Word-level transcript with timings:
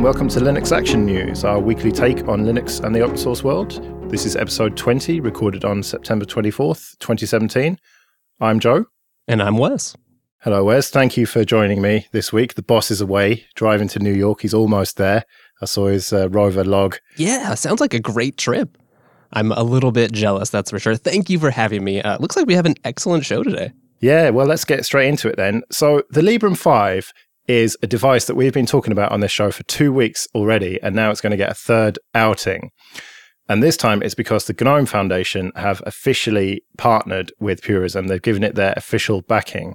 and 0.00 0.04
welcome 0.06 0.28
to 0.28 0.40
Linux 0.40 0.74
Action 0.74 1.04
News, 1.04 1.44
our 1.44 1.60
weekly 1.60 1.92
take 1.92 2.26
on 2.26 2.46
Linux 2.46 2.82
and 2.82 2.96
the 2.96 3.00
open 3.00 3.18
source 3.18 3.44
world. 3.44 3.82
This 4.10 4.24
is 4.24 4.34
episode 4.34 4.74
20, 4.74 5.20
recorded 5.20 5.62
on 5.62 5.82
September 5.82 6.24
24th, 6.24 6.98
2017. 7.00 7.78
I'm 8.40 8.60
Joe. 8.60 8.86
And 9.28 9.42
I'm 9.42 9.58
Wes. 9.58 9.94
Hello, 10.38 10.64
Wes. 10.64 10.88
Thank 10.88 11.18
you 11.18 11.26
for 11.26 11.44
joining 11.44 11.82
me 11.82 12.06
this 12.12 12.32
week. 12.32 12.54
The 12.54 12.62
boss 12.62 12.90
is 12.90 13.02
away, 13.02 13.44
driving 13.56 13.88
to 13.88 13.98
New 13.98 14.14
York. 14.14 14.40
He's 14.40 14.54
almost 14.54 14.96
there. 14.96 15.26
I 15.60 15.66
saw 15.66 15.88
his 15.88 16.14
uh, 16.14 16.30
rover 16.30 16.64
log. 16.64 16.96
Yeah, 17.18 17.52
sounds 17.52 17.82
like 17.82 17.92
a 17.92 18.00
great 18.00 18.38
trip. 18.38 18.78
I'm 19.34 19.52
a 19.52 19.62
little 19.62 19.92
bit 19.92 20.12
jealous, 20.12 20.48
that's 20.48 20.70
for 20.70 20.78
sure. 20.78 20.96
Thank 20.96 21.28
you 21.28 21.38
for 21.38 21.50
having 21.50 21.84
me. 21.84 22.00
Uh, 22.00 22.16
looks 22.20 22.36
like 22.36 22.46
we 22.46 22.54
have 22.54 22.64
an 22.64 22.76
excellent 22.84 23.26
show 23.26 23.42
today. 23.42 23.72
Yeah, 24.00 24.30
well, 24.30 24.46
let's 24.46 24.64
get 24.64 24.86
straight 24.86 25.08
into 25.08 25.28
it 25.28 25.36
then. 25.36 25.62
So, 25.70 26.04
the 26.08 26.22
Librem 26.22 26.56
5 26.56 27.12
is 27.46 27.76
a 27.82 27.86
device 27.86 28.26
that 28.26 28.34
we've 28.34 28.52
been 28.52 28.66
talking 28.66 28.92
about 28.92 29.12
on 29.12 29.20
this 29.20 29.32
show 29.32 29.50
for 29.50 29.62
two 29.64 29.92
weeks 29.92 30.26
already, 30.34 30.80
and 30.82 30.94
now 30.94 31.10
it's 31.10 31.20
going 31.20 31.32
to 31.32 31.36
get 31.36 31.50
a 31.50 31.54
third 31.54 31.98
outing. 32.14 32.70
And 33.48 33.62
this 33.62 33.76
time 33.76 34.02
it's 34.02 34.14
because 34.14 34.44
the 34.44 34.64
GNOME 34.64 34.86
Foundation 34.86 35.50
have 35.56 35.82
officially 35.84 36.62
partnered 36.78 37.32
with 37.40 37.62
Purism. 37.62 38.06
They've 38.06 38.22
given 38.22 38.44
it 38.44 38.54
their 38.54 38.74
official 38.76 39.22
backing. 39.22 39.74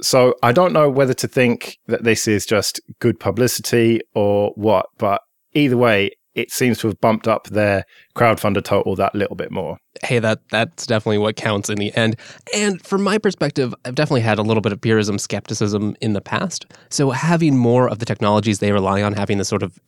So 0.00 0.34
I 0.42 0.52
don't 0.52 0.72
know 0.72 0.88
whether 0.88 1.14
to 1.14 1.28
think 1.28 1.78
that 1.86 2.04
this 2.04 2.28
is 2.28 2.46
just 2.46 2.80
good 3.00 3.18
publicity 3.18 4.00
or 4.14 4.52
what, 4.54 4.86
but 4.98 5.22
either 5.54 5.76
way, 5.76 6.12
it 6.34 6.50
seems 6.50 6.78
to 6.78 6.88
have 6.88 7.00
bumped 7.00 7.28
up 7.28 7.48
their 7.48 7.84
crowdfunder 8.16 8.62
total 8.62 8.96
that 8.96 9.14
little 9.14 9.36
bit 9.36 9.50
more. 9.50 9.78
Hey, 10.02 10.18
that 10.18 10.40
that's 10.50 10.86
definitely 10.86 11.18
what 11.18 11.36
counts 11.36 11.68
in 11.68 11.78
the 11.78 11.94
end. 11.96 12.16
And 12.54 12.84
from 12.84 13.02
my 13.02 13.18
perspective, 13.18 13.74
I've 13.84 13.94
definitely 13.94 14.22
had 14.22 14.38
a 14.38 14.42
little 14.42 14.60
bit 14.60 14.72
of 14.72 14.80
purism 14.80 15.18
skepticism 15.18 15.96
in 16.00 16.12
the 16.12 16.20
past. 16.20 16.66
So 16.90 17.10
having 17.10 17.56
more 17.56 17.88
of 17.88 17.98
the 17.98 18.04
technologies 18.04 18.58
they 18.58 18.72
rely 18.72 19.02
on 19.02 19.12
having 19.12 19.38
this 19.38 19.48
sort 19.48 19.62
of 19.62 19.78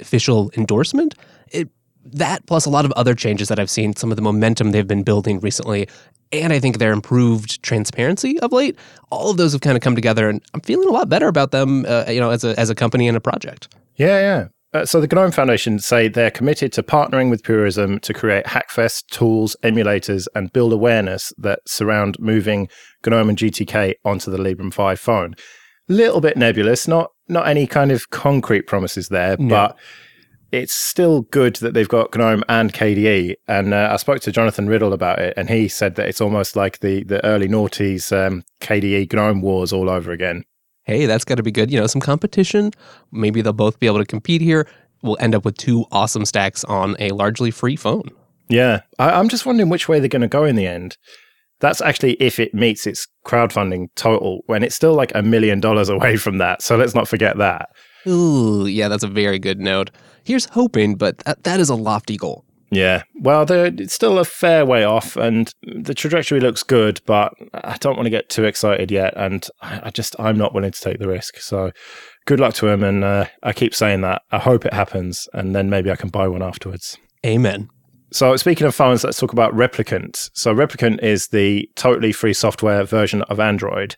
official 0.00 0.50
endorsement, 0.56 1.14
it 1.50 1.68
that 2.04 2.46
plus 2.46 2.66
a 2.66 2.70
lot 2.70 2.84
of 2.84 2.92
other 2.92 3.14
changes 3.14 3.48
that 3.48 3.58
I've 3.58 3.70
seen, 3.70 3.96
some 3.96 4.12
of 4.12 4.16
the 4.16 4.22
momentum 4.22 4.70
they've 4.70 4.86
been 4.86 5.02
building 5.02 5.40
recently, 5.40 5.88
and 6.30 6.52
I 6.52 6.60
think 6.60 6.78
their 6.78 6.92
improved 6.92 7.62
transparency 7.62 8.38
of 8.40 8.52
late, 8.52 8.76
all 9.10 9.30
of 9.30 9.36
those 9.36 9.52
have 9.52 9.60
kind 9.60 9.76
of 9.76 9.82
come 9.82 9.96
together, 9.96 10.28
and 10.28 10.40
I'm 10.54 10.60
feeling 10.60 10.88
a 10.88 10.92
lot 10.92 11.08
better 11.08 11.26
about 11.26 11.50
them, 11.50 11.84
uh, 11.86 12.04
you 12.08 12.20
know, 12.20 12.30
as 12.30 12.44
a 12.44 12.58
as 12.58 12.70
a 12.70 12.74
company 12.74 13.08
and 13.08 13.16
a 13.16 13.20
project. 13.20 13.74
Yeah, 13.96 14.20
yeah. 14.20 14.48
Uh, 14.72 14.84
so 14.84 15.00
the 15.00 15.14
GNOME 15.14 15.30
Foundation 15.30 15.78
say 15.78 16.08
they're 16.08 16.30
committed 16.30 16.72
to 16.72 16.82
partnering 16.82 17.30
with 17.30 17.42
Purism 17.42 17.98
to 18.00 18.12
create 18.12 18.46
Hackfest 18.46 19.06
tools, 19.10 19.56
emulators, 19.62 20.26
and 20.34 20.52
build 20.52 20.72
awareness 20.72 21.32
that 21.38 21.60
surround 21.66 22.16
moving 22.18 22.68
GNOME 23.06 23.30
and 23.30 23.38
GTK 23.38 23.94
onto 24.04 24.30
the 24.30 24.38
Librem 24.38 24.72
5 24.72 24.98
phone. 24.98 25.34
Little 25.88 26.20
bit 26.20 26.36
nebulous, 26.36 26.88
not 26.88 27.12
not 27.28 27.48
any 27.48 27.66
kind 27.66 27.92
of 27.92 28.10
concrete 28.10 28.62
promises 28.62 29.08
there, 29.08 29.36
no. 29.38 29.48
but 29.48 29.78
it's 30.52 30.72
still 30.74 31.22
good 31.22 31.56
that 31.56 31.74
they've 31.74 31.88
got 31.88 32.14
GNOME 32.14 32.42
and 32.48 32.72
KDE. 32.72 33.34
And 33.46 33.72
uh, 33.72 33.90
I 33.92 33.96
spoke 33.96 34.20
to 34.22 34.32
Jonathan 34.32 34.68
Riddell 34.68 34.92
about 34.92 35.20
it, 35.20 35.34
and 35.36 35.48
he 35.48 35.68
said 35.68 35.94
that 35.94 36.08
it's 36.08 36.20
almost 36.20 36.56
like 36.56 36.80
the 36.80 37.04
the 37.04 37.24
early 37.24 37.48
noughties 37.48 38.10
um, 38.12 38.42
KDE 38.60 39.12
GNOME 39.12 39.42
wars 39.42 39.72
all 39.72 39.88
over 39.88 40.10
again 40.10 40.44
hey, 40.86 41.06
that's 41.06 41.24
got 41.24 41.34
to 41.34 41.42
be 41.42 41.52
good. 41.52 41.70
You 41.70 41.78
know, 41.78 41.86
some 41.86 42.00
competition. 42.00 42.70
Maybe 43.12 43.42
they'll 43.42 43.52
both 43.52 43.78
be 43.78 43.86
able 43.86 43.98
to 43.98 44.06
compete 44.06 44.40
here. 44.40 44.66
We'll 45.02 45.18
end 45.20 45.34
up 45.34 45.44
with 45.44 45.56
two 45.56 45.84
awesome 45.92 46.24
stacks 46.24 46.64
on 46.64 46.96
a 46.98 47.10
largely 47.10 47.50
free 47.50 47.76
phone. 47.76 48.10
Yeah. 48.48 48.80
I, 48.98 49.18
am 49.18 49.28
just 49.28 49.44
wondering 49.44 49.68
which 49.68 49.88
way 49.88 50.00
they're 50.00 50.08
going 50.08 50.22
to 50.22 50.28
go 50.28 50.44
in 50.44 50.56
the 50.56 50.66
end. 50.66 50.96
That's 51.60 51.80
actually 51.80 52.14
if 52.14 52.38
it 52.38 52.54
meets 52.54 52.86
its 52.86 53.06
crowdfunding 53.24 53.88
total, 53.96 54.42
when 54.46 54.62
it's 54.62 54.74
still 54.74 54.94
like 54.94 55.12
a 55.14 55.22
million 55.22 55.60
dollars 55.60 55.88
away 55.88 56.16
from 56.16 56.38
that. 56.38 56.62
So 56.62 56.76
let's 56.76 56.94
not 56.94 57.08
forget 57.08 57.36
that. 57.38 57.70
Ooh, 58.06 58.66
yeah, 58.66 58.88
that's 58.88 59.02
a 59.02 59.08
very 59.08 59.38
good 59.38 59.58
note. 59.58 59.90
Here's 60.24 60.44
hoping, 60.46 60.96
but 60.96 61.18
that, 61.18 61.42
that 61.44 61.60
is 61.60 61.68
a 61.68 61.74
lofty 61.74 62.16
goal. 62.16 62.44
Yeah. 62.70 63.02
Well, 63.20 63.46
they're 63.46 63.66
it's 63.66 63.94
still 63.94 64.18
a 64.18 64.24
fair 64.24 64.66
way 64.66 64.84
off, 64.84 65.16
and 65.16 65.52
the 65.62 65.94
trajectory 65.94 66.40
looks 66.40 66.62
good, 66.62 67.00
but 67.06 67.32
I 67.54 67.76
don't 67.78 67.96
want 67.96 68.06
to 68.06 68.10
get 68.10 68.28
too 68.28 68.44
excited 68.44 68.90
yet. 68.90 69.14
And 69.16 69.46
I, 69.62 69.90
just, 69.90 70.16
I'm 70.18 70.36
not 70.36 70.54
willing 70.54 70.72
to 70.72 70.80
take 70.80 70.98
the 70.98 71.08
risk. 71.08 71.38
So 71.38 71.70
good 72.26 72.40
luck 72.40 72.54
to 72.54 72.68
him. 72.68 72.82
And 72.82 73.04
uh, 73.04 73.26
I 73.42 73.52
keep 73.52 73.74
saying 73.74 74.00
that. 74.00 74.22
I 74.32 74.38
hope 74.38 74.64
it 74.64 74.72
happens, 74.74 75.28
and 75.32 75.54
then 75.54 75.70
maybe 75.70 75.90
I 75.90 75.96
can 75.96 76.08
buy 76.08 76.28
one 76.28 76.42
afterwards. 76.42 76.98
Amen. 77.24 77.68
So, 78.12 78.36
speaking 78.36 78.66
of 78.66 78.74
phones, 78.74 79.02
let's 79.02 79.18
talk 79.18 79.32
about 79.32 79.52
Replicant. 79.52 80.30
So, 80.34 80.54
Replicant 80.54 81.02
is 81.02 81.28
the 81.28 81.68
totally 81.74 82.12
free 82.12 82.34
software 82.34 82.84
version 82.84 83.22
of 83.22 83.40
Android 83.40 83.96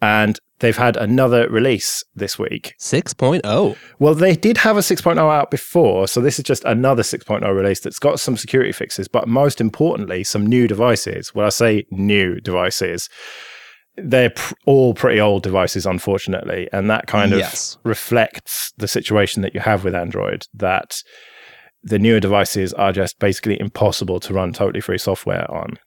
and 0.00 0.38
they've 0.60 0.76
had 0.76 0.96
another 0.96 1.48
release 1.48 2.04
this 2.14 2.38
week. 2.38 2.74
6.0 2.80 3.76
well 3.98 4.14
they 4.14 4.36
did 4.36 4.58
have 4.58 4.76
a 4.76 4.80
6.0 4.80 5.18
out 5.18 5.50
before 5.50 6.06
so 6.06 6.20
this 6.20 6.38
is 6.38 6.44
just 6.44 6.64
another 6.64 7.02
6.0 7.02 7.54
release 7.54 7.80
that's 7.80 7.98
got 7.98 8.20
some 8.20 8.36
security 8.36 8.72
fixes 8.72 9.08
but 9.08 9.28
most 9.28 9.60
importantly 9.60 10.24
some 10.24 10.46
new 10.46 10.66
devices. 10.66 11.34
When 11.34 11.46
i 11.46 11.50
say 11.50 11.86
new 11.90 12.40
devices 12.40 13.08
they're 13.96 14.30
pr- 14.30 14.54
all 14.66 14.94
pretty 14.94 15.20
old 15.20 15.42
devices 15.42 15.86
unfortunately 15.86 16.68
and 16.72 16.88
that 16.88 17.06
kind 17.06 17.32
of 17.32 17.40
yes. 17.40 17.76
reflects 17.84 18.72
the 18.76 18.88
situation 18.88 19.42
that 19.42 19.54
you 19.54 19.60
have 19.60 19.84
with 19.84 19.94
android 19.94 20.46
that 20.54 21.02
the 21.82 21.98
newer 21.98 22.20
devices 22.20 22.72
are 22.74 22.92
just 22.92 23.18
basically 23.18 23.58
impossible 23.58 24.20
to 24.20 24.34
run 24.34 24.52
totally 24.52 24.80
free 24.80 24.98
software 24.98 25.50
on. 25.50 25.78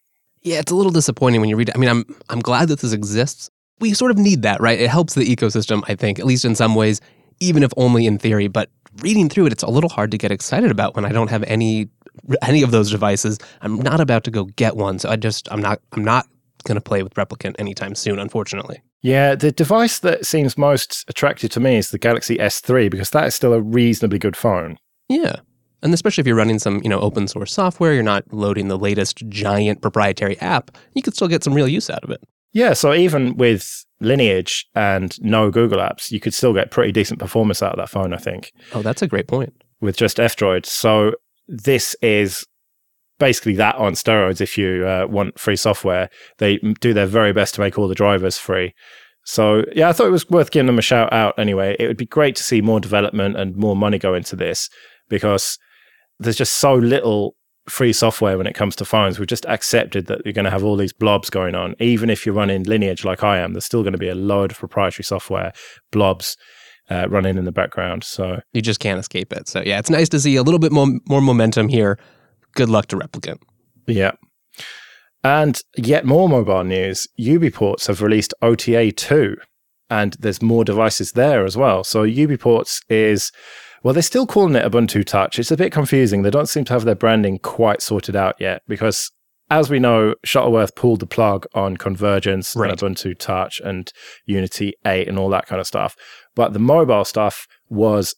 Yeah, 0.41 0.59
it's 0.59 0.71
a 0.71 0.75
little 0.75 0.91
disappointing 0.91 1.39
when 1.39 1.49
you 1.49 1.55
read 1.55 1.69
it. 1.69 1.75
I 1.75 1.77
mean, 1.77 1.89
I'm 1.89 2.05
I'm 2.29 2.41
glad 2.41 2.67
that 2.69 2.79
this 2.79 2.93
exists 2.93 3.49
we 3.79 3.93
sort 3.93 4.11
of 4.11 4.17
need 4.17 4.41
that, 4.43 4.61
right? 4.61 4.79
It 4.79 4.89
helps 4.89 5.13
the 5.13 5.23
ecosystem, 5.23 5.83
I 5.87 5.95
think, 5.95 6.19
at 6.19 6.25
least 6.25 6.45
in 6.45 6.55
some 6.55 6.75
ways, 6.75 7.01
even 7.39 7.63
if 7.63 7.71
only 7.77 8.05
in 8.05 8.17
theory. 8.17 8.47
But 8.47 8.69
reading 9.01 9.29
through 9.29 9.47
it, 9.47 9.53
it's 9.53 9.63
a 9.63 9.69
little 9.69 9.89
hard 9.89 10.11
to 10.11 10.17
get 10.17 10.31
excited 10.31 10.71
about 10.71 10.95
when 10.95 11.05
I 11.05 11.11
don't 11.11 11.29
have 11.29 11.43
any 11.43 11.89
any 12.41 12.61
of 12.61 12.71
those 12.71 12.91
devices. 12.91 13.39
I'm 13.61 13.77
not 13.77 13.99
about 13.99 14.23
to 14.25 14.31
go 14.31 14.45
get 14.45 14.75
one, 14.75 14.99
so 14.99 15.09
I 15.09 15.15
just 15.15 15.51
I'm 15.51 15.61
not 15.61 15.81
I'm 15.93 16.03
not 16.03 16.27
going 16.63 16.75
to 16.75 16.81
play 16.81 17.03
with 17.03 17.13
Replicant 17.15 17.55
anytime 17.59 17.95
soon, 17.95 18.19
unfortunately. 18.19 18.81
Yeah, 19.01 19.35
the 19.35 19.51
device 19.51 19.99
that 19.99 20.25
seems 20.25 20.57
most 20.57 21.03
attractive 21.09 21.49
to 21.51 21.59
me 21.59 21.77
is 21.77 21.91
the 21.91 21.97
Galaxy 21.97 22.37
S3 22.37 22.89
because 22.89 23.09
that 23.09 23.25
is 23.25 23.35
still 23.35 23.53
a 23.53 23.61
reasonably 23.61 24.17
good 24.17 24.37
phone. 24.37 24.77
Yeah. 25.09 25.37
And 25.81 25.93
especially 25.93 26.21
if 26.21 26.27
you're 26.27 26.37
running 26.37 26.59
some, 26.59 26.79
you 26.81 26.89
know, 26.89 27.01
open 27.01 27.27
source 27.27 27.51
software, 27.51 27.93
you're 27.93 28.03
not 28.03 28.31
loading 28.31 28.69
the 28.69 28.77
latest 28.77 29.27
giant 29.27 29.81
proprietary 29.81 30.39
app, 30.39 30.71
you 30.93 31.01
could 31.01 31.13
still 31.13 31.27
get 31.27 31.43
some 31.43 31.53
real 31.53 31.67
use 31.67 31.89
out 31.89 32.05
of 32.05 32.09
it. 32.09 32.23
Yeah, 32.53 32.73
so 32.73 32.93
even 32.93 33.35
with 33.35 33.83
Lineage 33.99 34.67
and 34.75 35.19
no 35.21 35.49
Google 35.49 35.79
apps, 35.79 36.11
you 36.11 36.19
could 36.19 36.33
still 36.33 36.53
get 36.53 36.71
pretty 36.71 36.91
decent 36.91 37.19
performance 37.19 37.63
out 37.63 37.73
of 37.73 37.77
that 37.77 37.89
phone, 37.89 38.13
I 38.13 38.17
think. 38.17 38.51
Oh, 38.73 38.81
that's 38.81 39.01
a 39.01 39.07
great 39.07 39.27
point. 39.27 39.53
With 39.81 39.97
just 39.97 40.19
F 40.19 40.35
Droid. 40.35 40.65
So 40.65 41.13
this 41.47 41.95
is 42.01 42.45
basically 43.19 43.55
that 43.55 43.75
on 43.75 43.93
steroids 43.93 44.41
if 44.41 44.57
you 44.57 44.85
uh, 44.85 45.07
want 45.09 45.39
free 45.39 45.55
software. 45.55 46.09
They 46.37 46.57
do 46.79 46.93
their 46.93 47.05
very 47.05 47.33
best 47.33 47.55
to 47.55 47.61
make 47.61 47.77
all 47.77 47.87
the 47.87 47.95
drivers 47.95 48.37
free. 48.37 48.73
So, 49.25 49.63
yeah, 49.73 49.89
I 49.89 49.93
thought 49.93 50.07
it 50.07 50.11
was 50.11 50.29
worth 50.29 50.51
giving 50.51 50.67
them 50.67 50.79
a 50.79 50.83
shout 50.83 51.11
out 51.13 51.37
anyway. 51.39 51.75
It 51.79 51.87
would 51.87 51.97
be 51.97 52.05
great 52.05 52.35
to 52.35 52.43
see 52.43 52.61
more 52.61 52.79
development 52.79 53.37
and 53.37 53.55
more 53.55 53.75
money 53.75 53.97
go 53.97 54.13
into 54.13 54.35
this 54.35 54.69
because 55.09 55.57
there's 56.19 56.35
just 56.35 56.55
so 56.55 56.75
little 56.75 57.35
free 57.69 57.93
software 57.93 58.37
when 58.37 58.47
it 58.47 58.53
comes 58.53 58.75
to 58.75 58.85
phones. 58.85 59.19
We've 59.19 59.27
just 59.27 59.45
accepted 59.45 60.07
that 60.07 60.21
you're 60.25 60.33
going 60.33 60.45
to 60.45 60.51
have 60.51 60.63
all 60.63 60.75
these 60.75 60.93
blobs 60.93 61.29
going 61.29 61.55
on. 61.55 61.75
Even 61.79 62.09
if 62.09 62.25
you're 62.25 62.35
running 62.35 62.63
Lineage 62.63 63.05
like 63.05 63.23
I 63.23 63.39
am, 63.39 63.53
there's 63.53 63.65
still 63.65 63.83
going 63.83 63.93
to 63.93 63.99
be 63.99 64.09
a 64.09 64.15
load 64.15 64.51
of 64.51 64.59
proprietary 64.59 65.03
software 65.03 65.53
blobs 65.91 66.35
uh, 66.89 67.07
running 67.09 67.37
in 67.37 67.45
the 67.45 67.51
background. 67.51 68.03
So 68.03 68.41
you 68.51 68.61
just 68.61 68.79
can't 68.79 68.99
escape 68.99 69.31
it. 69.31 69.47
So 69.47 69.63
yeah, 69.65 69.79
it's 69.79 69.89
nice 69.89 70.09
to 70.09 70.19
see 70.19 70.35
a 70.35 70.43
little 70.43 70.59
bit 70.59 70.71
more 70.71 70.87
more 71.07 71.21
momentum 71.21 71.69
here. 71.69 71.97
Good 72.55 72.69
luck 72.69 72.87
to 72.87 72.97
Replicant. 72.97 73.39
Yeah. 73.87 74.11
And 75.23 75.59
yet 75.77 76.05
more 76.05 76.27
mobile 76.27 76.65
news. 76.65 77.07
UBports 77.17 77.87
have 77.87 78.01
released 78.01 78.33
OTA 78.41 78.91
2 78.91 79.37
and 79.89 80.13
there's 80.19 80.41
more 80.41 80.65
devices 80.65 81.13
there 81.13 81.45
as 81.45 81.55
well. 81.55 81.83
So 81.83 82.03
UBports 82.03 82.81
is 82.89 83.31
well, 83.83 83.93
they're 83.93 84.01
still 84.01 84.25
calling 84.25 84.55
it 84.55 84.63
Ubuntu 84.63 85.05
Touch. 85.05 85.37
It's 85.37 85.51
a 85.51 85.57
bit 85.57 85.73
confusing. 85.73 86.21
They 86.21 86.29
don't 86.29 86.49
seem 86.49 86.63
to 86.65 86.73
have 86.73 86.85
their 86.85 86.95
branding 86.95 87.37
quite 87.39 87.81
sorted 87.81 88.15
out 88.15 88.35
yet 88.39 88.61
because, 88.67 89.11
as 89.49 89.69
we 89.69 89.77
know, 89.77 90.15
Shuttleworth 90.23 90.75
pulled 90.75 91.01
the 91.01 91.05
plug 91.05 91.45
on 91.53 91.75
Convergence 91.75 92.55
right. 92.55 92.71
and 92.71 92.79
Ubuntu 92.79 93.17
Touch 93.17 93.59
and 93.59 93.91
Unity 94.25 94.73
8 94.85 95.07
and 95.07 95.19
all 95.19 95.29
that 95.29 95.47
kind 95.47 95.59
of 95.59 95.67
stuff. 95.67 95.95
But 96.33 96.53
the 96.53 96.59
mobile 96.59 97.03
stuff 97.03 97.45
was 97.69 98.15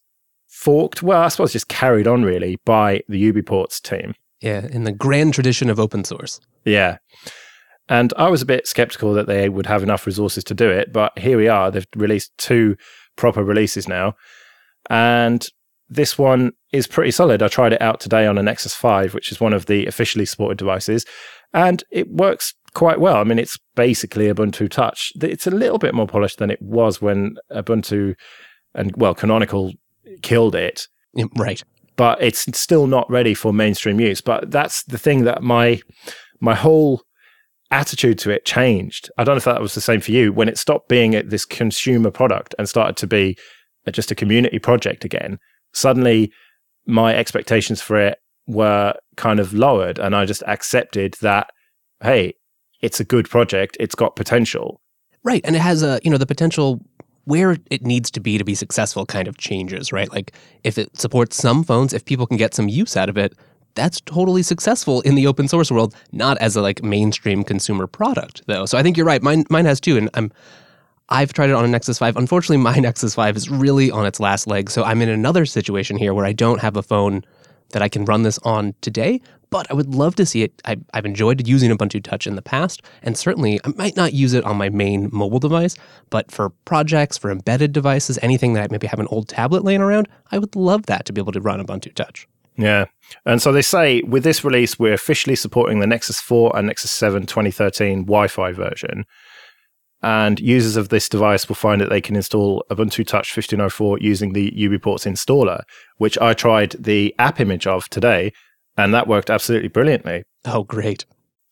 forked, 0.47 1.01
well, 1.01 1.23
I 1.23 1.29
suppose 1.29 1.51
just 1.51 1.67
carried 1.67 2.07
on 2.07 2.23
really 2.23 2.57
by 2.63 3.01
the 3.09 3.31
UBports 3.31 3.81
team. 3.81 4.13
Yeah, 4.41 4.67
in 4.69 4.83
the 4.83 4.91
grand 4.91 5.33
tradition 5.33 5.71
of 5.71 5.79
open 5.79 6.03
source. 6.03 6.39
Yeah. 6.63 6.97
And 7.89 8.13
I 8.17 8.29
was 8.29 8.41
a 8.41 8.45
bit 8.45 8.67
skeptical 8.67 9.13
that 9.13 9.27
they 9.27 9.49
would 9.49 9.65
have 9.65 9.83
enough 9.83 10.05
resources 10.05 10.43
to 10.45 10.53
do 10.53 10.69
it, 10.69 10.93
but 10.93 11.17
here 11.17 11.37
we 11.37 11.47
are. 11.47 11.71
They've 11.71 11.87
released 11.95 12.37
two 12.37 12.75
proper 13.15 13.43
releases 13.43 13.87
now. 13.87 14.13
And 14.89 15.47
this 15.89 16.17
one 16.17 16.51
is 16.71 16.87
pretty 16.87 17.11
solid. 17.11 17.41
I 17.43 17.47
tried 17.47 17.73
it 17.73 17.81
out 17.81 17.99
today 17.99 18.25
on 18.25 18.37
a 18.37 18.43
Nexus 18.43 18.73
5, 18.73 19.13
which 19.13 19.31
is 19.31 19.39
one 19.39 19.53
of 19.53 19.67
the 19.67 19.85
officially 19.85 20.25
supported 20.25 20.57
devices, 20.57 21.05
and 21.53 21.83
it 21.91 22.09
works 22.09 22.53
quite 22.73 22.99
well. 22.99 23.17
I 23.17 23.23
mean, 23.23 23.39
it's 23.39 23.57
basically 23.75 24.25
Ubuntu 24.25 24.69
Touch. 24.69 25.11
It's 25.21 25.47
a 25.47 25.51
little 25.51 25.77
bit 25.77 25.93
more 25.93 26.07
polished 26.07 26.39
than 26.39 26.51
it 26.51 26.61
was 26.61 27.01
when 27.01 27.35
Ubuntu 27.51 28.15
and, 28.73 28.91
well, 28.97 29.15
Canonical 29.15 29.71
killed 30.21 30.55
it. 30.55 30.87
Right. 31.37 31.63
But 31.95 32.21
it's 32.21 32.45
still 32.59 32.87
not 32.87 33.09
ready 33.09 33.33
for 33.33 33.53
mainstream 33.53 33.99
use. 33.99 34.21
But 34.21 34.51
that's 34.51 34.83
the 34.83 34.97
thing 34.97 35.23
that 35.23 35.41
my 35.41 35.79
my 36.41 36.53
whole 36.53 37.03
attitude 37.71 38.19
to 38.19 38.31
it 38.31 38.45
changed. 38.45 39.09
I 39.17 39.23
don't 39.23 39.35
know 39.35 39.37
if 39.37 39.45
that 39.45 39.61
was 39.61 39.75
the 39.75 39.81
same 39.81 40.01
for 40.01 40.11
you 40.11 40.33
when 40.33 40.49
it 40.49 40.57
stopped 40.57 40.89
being 40.89 41.11
this 41.27 41.45
consumer 41.45 42.11
product 42.11 42.53
and 42.59 42.67
started 42.67 42.97
to 42.97 43.07
be 43.07 43.37
just 43.91 44.11
a 44.11 44.15
community 44.15 44.59
project 44.59 45.05
again. 45.05 45.39
Suddenly, 45.75 46.31
my 46.87 47.15
expectations 47.15 47.81
for 47.81 47.97
it 47.97 48.17
were 48.47 48.93
kind 49.17 49.39
of 49.39 49.53
lowered, 49.53 49.99
and 49.99 50.15
I 50.15 50.25
just 50.25 50.43
accepted 50.47 51.15
that, 51.21 51.49
hey, 52.01 52.33
it's 52.81 52.99
a 52.99 53.03
good 53.03 53.29
project, 53.29 53.77
it's 53.79 53.95
got 53.95 54.15
potential. 54.15 54.81
Right. 55.23 55.41
And 55.43 55.55
it 55.55 55.61
has 55.61 55.83
a, 55.83 55.99
you 56.03 56.11
know, 56.11 56.17
the 56.17 56.25
potential 56.25 56.79
where 57.25 57.57
it 57.71 57.83
needs 57.83 58.11
to 58.11 58.19
be 58.19 58.37
to 58.37 58.43
be 58.43 58.55
successful 58.55 59.05
kind 59.05 59.27
of 59.27 59.37
changes, 59.37 59.91
right? 59.91 60.11
Like 60.11 60.31
if 60.63 60.77
it 60.77 60.95
supports 60.97 61.35
some 61.35 61.63
phones, 61.63 61.93
if 61.93 62.05
people 62.05 62.27
can 62.27 62.37
get 62.37 62.53
some 62.53 62.69
use 62.69 62.95
out 62.95 63.09
of 63.09 63.17
it, 63.17 63.33
that's 63.73 63.99
totally 64.01 64.43
successful 64.43 65.01
in 65.01 65.15
the 65.15 65.27
open 65.27 65.47
source 65.47 65.71
world, 65.71 65.95
not 66.11 66.37
as 66.37 66.55
a 66.55 66.61
like 66.61 66.83
mainstream 66.83 67.43
consumer 67.43 67.87
product 67.87 68.43
though. 68.45 68.65
So 68.65 68.77
I 68.77 68.83
think 68.83 68.95
you're 68.95 69.05
right. 69.05 69.21
Mine 69.21 69.45
mine 69.49 69.65
has 69.65 69.81
too 69.81 69.97
and 69.97 70.09
I'm 70.13 70.31
I've 71.09 71.33
tried 71.33 71.49
it 71.49 71.53
on 71.53 71.65
a 71.65 71.67
Nexus 71.67 71.99
5. 71.99 72.17
Unfortunately, 72.17 72.57
my 72.57 72.75
Nexus 72.79 73.15
5 73.15 73.37
is 73.37 73.49
really 73.49 73.91
on 73.91 74.05
its 74.05 74.19
last 74.19 74.47
leg. 74.47 74.69
So 74.69 74.83
I'm 74.83 75.01
in 75.01 75.09
another 75.09 75.45
situation 75.45 75.97
here 75.97 76.13
where 76.13 76.25
I 76.25 76.33
don't 76.33 76.61
have 76.61 76.77
a 76.77 76.83
phone 76.83 77.23
that 77.69 77.81
I 77.81 77.89
can 77.89 78.05
run 78.05 78.23
this 78.23 78.37
on 78.39 78.73
today, 78.81 79.21
but 79.49 79.67
I 79.69 79.73
would 79.73 79.93
love 79.93 80.15
to 80.15 80.25
see 80.25 80.43
it. 80.43 80.61
I, 80.65 80.77
have 80.93 81.05
enjoyed 81.05 81.47
using 81.47 81.71
Ubuntu 81.71 82.03
Touch 82.03 82.27
in 82.27 82.35
the 82.35 82.41
past, 82.41 82.81
and 83.01 83.17
certainly 83.17 83.59
I 83.63 83.69
might 83.75 83.95
not 83.95 84.13
use 84.13 84.33
it 84.33 84.43
on 84.43 84.55
my 84.55 84.69
main 84.69 85.09
mobile 85.11 85.39
device, 85.39 85.75
but 86.09 86.31
for 86.31 86.49
projects, 86.65 87.17
for 87.17 87.31
embedded 87.31 87.71
devices, 87.71 88.19
anything 88.21 88.53
that 88.53 88.63
I 88.63 88.67
maybe 88.71 88.87
have 88.87 88.99
an 88.99 89.07
old 89.07 89.27
tablet 89.27 89.63
laying 89.63 89.81
around, 89.81 90.07
I 90.31 90.37
would 90.37 90.55
love 90.55 90.85
that 90.85 91.05
to 91.05 91.13
be 91.13 91.21
able 91.21 91.33
to 91.33 91.41
run 91.41 91.63
Ubuntu 91.63 91.93
Touch. 91.93 92.27
Yeah. 92.57 92.85
And 93.25 93.41
so 93.41 93.51
they 93.51 93.61
say 93.61 94.01
with 94.03 94.23
this 94.23 94.43
release, 94.43 94.79
we're 94.79 94.93
officially 94.93 95.35
supporting 95.35 95.79
the 95.79 95.87
Nexus 95.87 96.21
4 96.21 96.55
and 96.55 96.67
Nexus 96.67 96.91
7 96.91 97.25
2013 97.25 98.05
Wi 98.05 98.27
Fi 98.27 98.51
version. 98.51 99.05
And 100.05 100.39
users 100.39 100.75
of 100.75 100.89
this 100.89 101.09
device 101.09 101.49
will 101.49 101.55
find 101.55 101.81
that 101.81 101.89
they 101.89 101.99
can 101.99 102.15
install 102.15 102.63
Ubuntu 102.69 103.03
Touch 103.07 103.35
1504 103.35 103.97
using 104.01 104.33
the 104.33 104.51
UBports 104.51 105.07
installer, 105.11 105.61
which 105.97 106.15
I 106.19 106.35
tried 106.35 106.75
the 106.77 107.15
app 107.17 107.39
image 107.39 107.65
of 107.65 107.89
today, 107.89 108.31
and 108.77 108.93
that 108.93 109.07
worked 109.07 109.31
absolutely 109.31 109.69
brilliantly. 109.69 110.21
Oh, 110.45 110.63
great. 110.63 111.05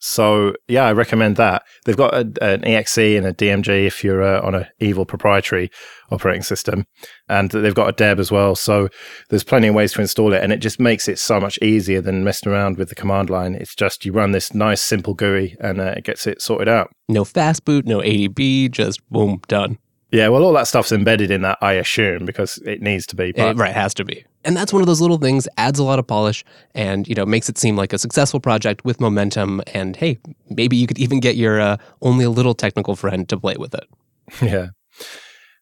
So 0.05 0.53
yeah, 0.67 0.83
I 0.83 0.91
recommend 0.91 1.37
that. 1.37 1.63
They've 1.85 1.95
got 1.95 2.13
a, 2.13 2.19
an 2.41 2.65
exe 2.65 2.97
and 2.97 3.25
a 3.25 3.33
DMG 3.33 3.87
if 3.87 4.03
you're 4.03 4.21
uh, 4.21 4.41
on 4.41 4.53
an 4.53 4.67
evil 4.81 5.05
proprietary 5.05 5.71
operating 6.11 6.43
system, 6.43 6.85
and 7.29 7.49
they've 7.49 7.73
got 7.73 7.87
a 7.87 7.93
deb 7.93 8.19
as 8.19 8.29
well. 8.29 8.53
So 8.53 8.89
there's 9.29 9.45
plenty 9.45 9.69
of 9.69 9.75
ways 9.75 9.93
to 9.93 10.01
install 10.01 10.33
it, 10.33 10.43
and 10.43 10.51
it 10.51 10.57
just 10.57 10.77
makes 10.77 11.07
it 11.07 11.19
so 11.19 11.39
much 11.39 11.57
easier 11.61 12.01
than 12.01 12.25
messing 12.25 12.51
around 12.51 12.77
with 12.77 12.89
the 12.89 12.95
command 12.95 13.29
line. 13.29 13.55
It's 13.55 13.75
just 13.75 14.03
you 14.03 14.11
run 14.11 14.33
this 14.33 14.53
nice 14.53 14.81
simple 14.81 15.13
GUI, 15.13 15.55
and 15.61 15.79
uh, 15.79 15.93
it 15.95 16.03
gets 16.03 16.27
it 16.27 16.41
sorted 16.41 16.67
out. 16.67 16.91
No 17.07 17.23
fast 17.23 17.63
boot, 17.63 17.85
no 17.85 17.99
ADB, 17.99 18.71
just 18.71 19.09
boom, 19.09 19.39
done. 19.47 19.77
Yeah, 20.11 20.27
well, 20.27 20.43
all 20.43 20.53
that 20.53 20.67
stuff's 20.67 20.91
embedded 20.91 21.31
in 21.31 21.43
that, 21.43 21.59
I 21.61 21.73
assume, 21.73 22.25
because 22.25 22.57
it 22.65 22.81
needs 22.81 23.07
to 23.07 23.15
be. 23.15 23.31
But... 23.31 23.55
It, 23.55 23.57
right, 23.57 23.73
has 23.73 23.93
to 23.93 24.03
be. 24.03 24.25
And 24.45 24.57
that's 24.57 24.73
one 24.73 24.81
of 24.81 24.87
those 24.87 25.01
little 25.01 25.17
things 25.17 25.47
adds 25.57 25.79
a 25.79 25.83
lot 25.83 25.99
of 25.99 26.07
polish 26.07 26.43
and 26.75 27.07
you 27.07 27.15
know 27.15 27.25
makes 27.25 27.49
it 27.49 27.57
seem 27.57 27.75
like 27.75 27.93
a 27.93 27.97
successful 27.97 28.39
project 28.39 28.83
with 28.85 28.99
momentum. 28.99 29.61
And 29.73 29.95
hey, 29.95 30.19
maybe 30.49 30.75
you 30.75 30.87
could 30.87 30.99
even 30.99 31.19
get 31.19 31.35
your 31.35 31.61
uh, 31.61 31.77
only 32.01 32.25
a 32.25 32.29
little 32.29 32.53
technical 32.53 32.95
friend 32.95 33.27
to 33.29 33.37
play 33.37 33.55
with 33.57 33.73
it. 33.73 33.87
Yeah. 34.41 34.69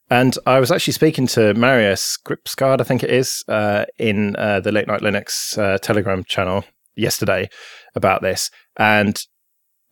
And 0.09 0.37
I 0.45 0.59
was 0.59 0.71
actually 0.71 0.91
speaking 0.91 1.25
to 1.27 1.53
Marius 1.53 2.17
Gripsgard, 2.17 2.81
I 2.81 2.83
think 2.83 3.01
it 3.01 3.09
is, 3.09 3.45
uh, 3.47 3.85
in 3.97 4.35
uh, 4.35 4.59
the 4.59 4.73
Late 4.73 4.85
Night 4.85 4.99
Linux 4.99 5.57
uh, 5.57 5.77
Telegram 5.77 6.25
channel 6.25 6.65
yesterday 6.97 7.47
about 7.95 8.21
this. 8.21 8.51
And 8.75 9.17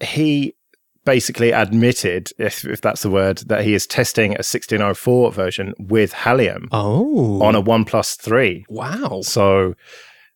he 0.01 0.55
basically 1.05 1.51
admitted, 1.51 2.31
if, 2.37 2.65
if 2.65 2.81
that's 2.81 3.01
the 3.01 3.09
word, 3.09 3.39
that 3.47 3.63
he 3.63 3.73
is 3.73 3.87
testing 3.87 4.31
a 4.31 4.45
1604 4.45 5.31
version 5.31 5.73
with 5.79 6.13
Halium 6.13 6.67
oh. 6.71 7.41
on 7.41 7.55
a 7.55 7.61
OnePlus 7.61 8.19
3. 8.19 8.65
Wow. 8.69 9.21
So 9.21 9.75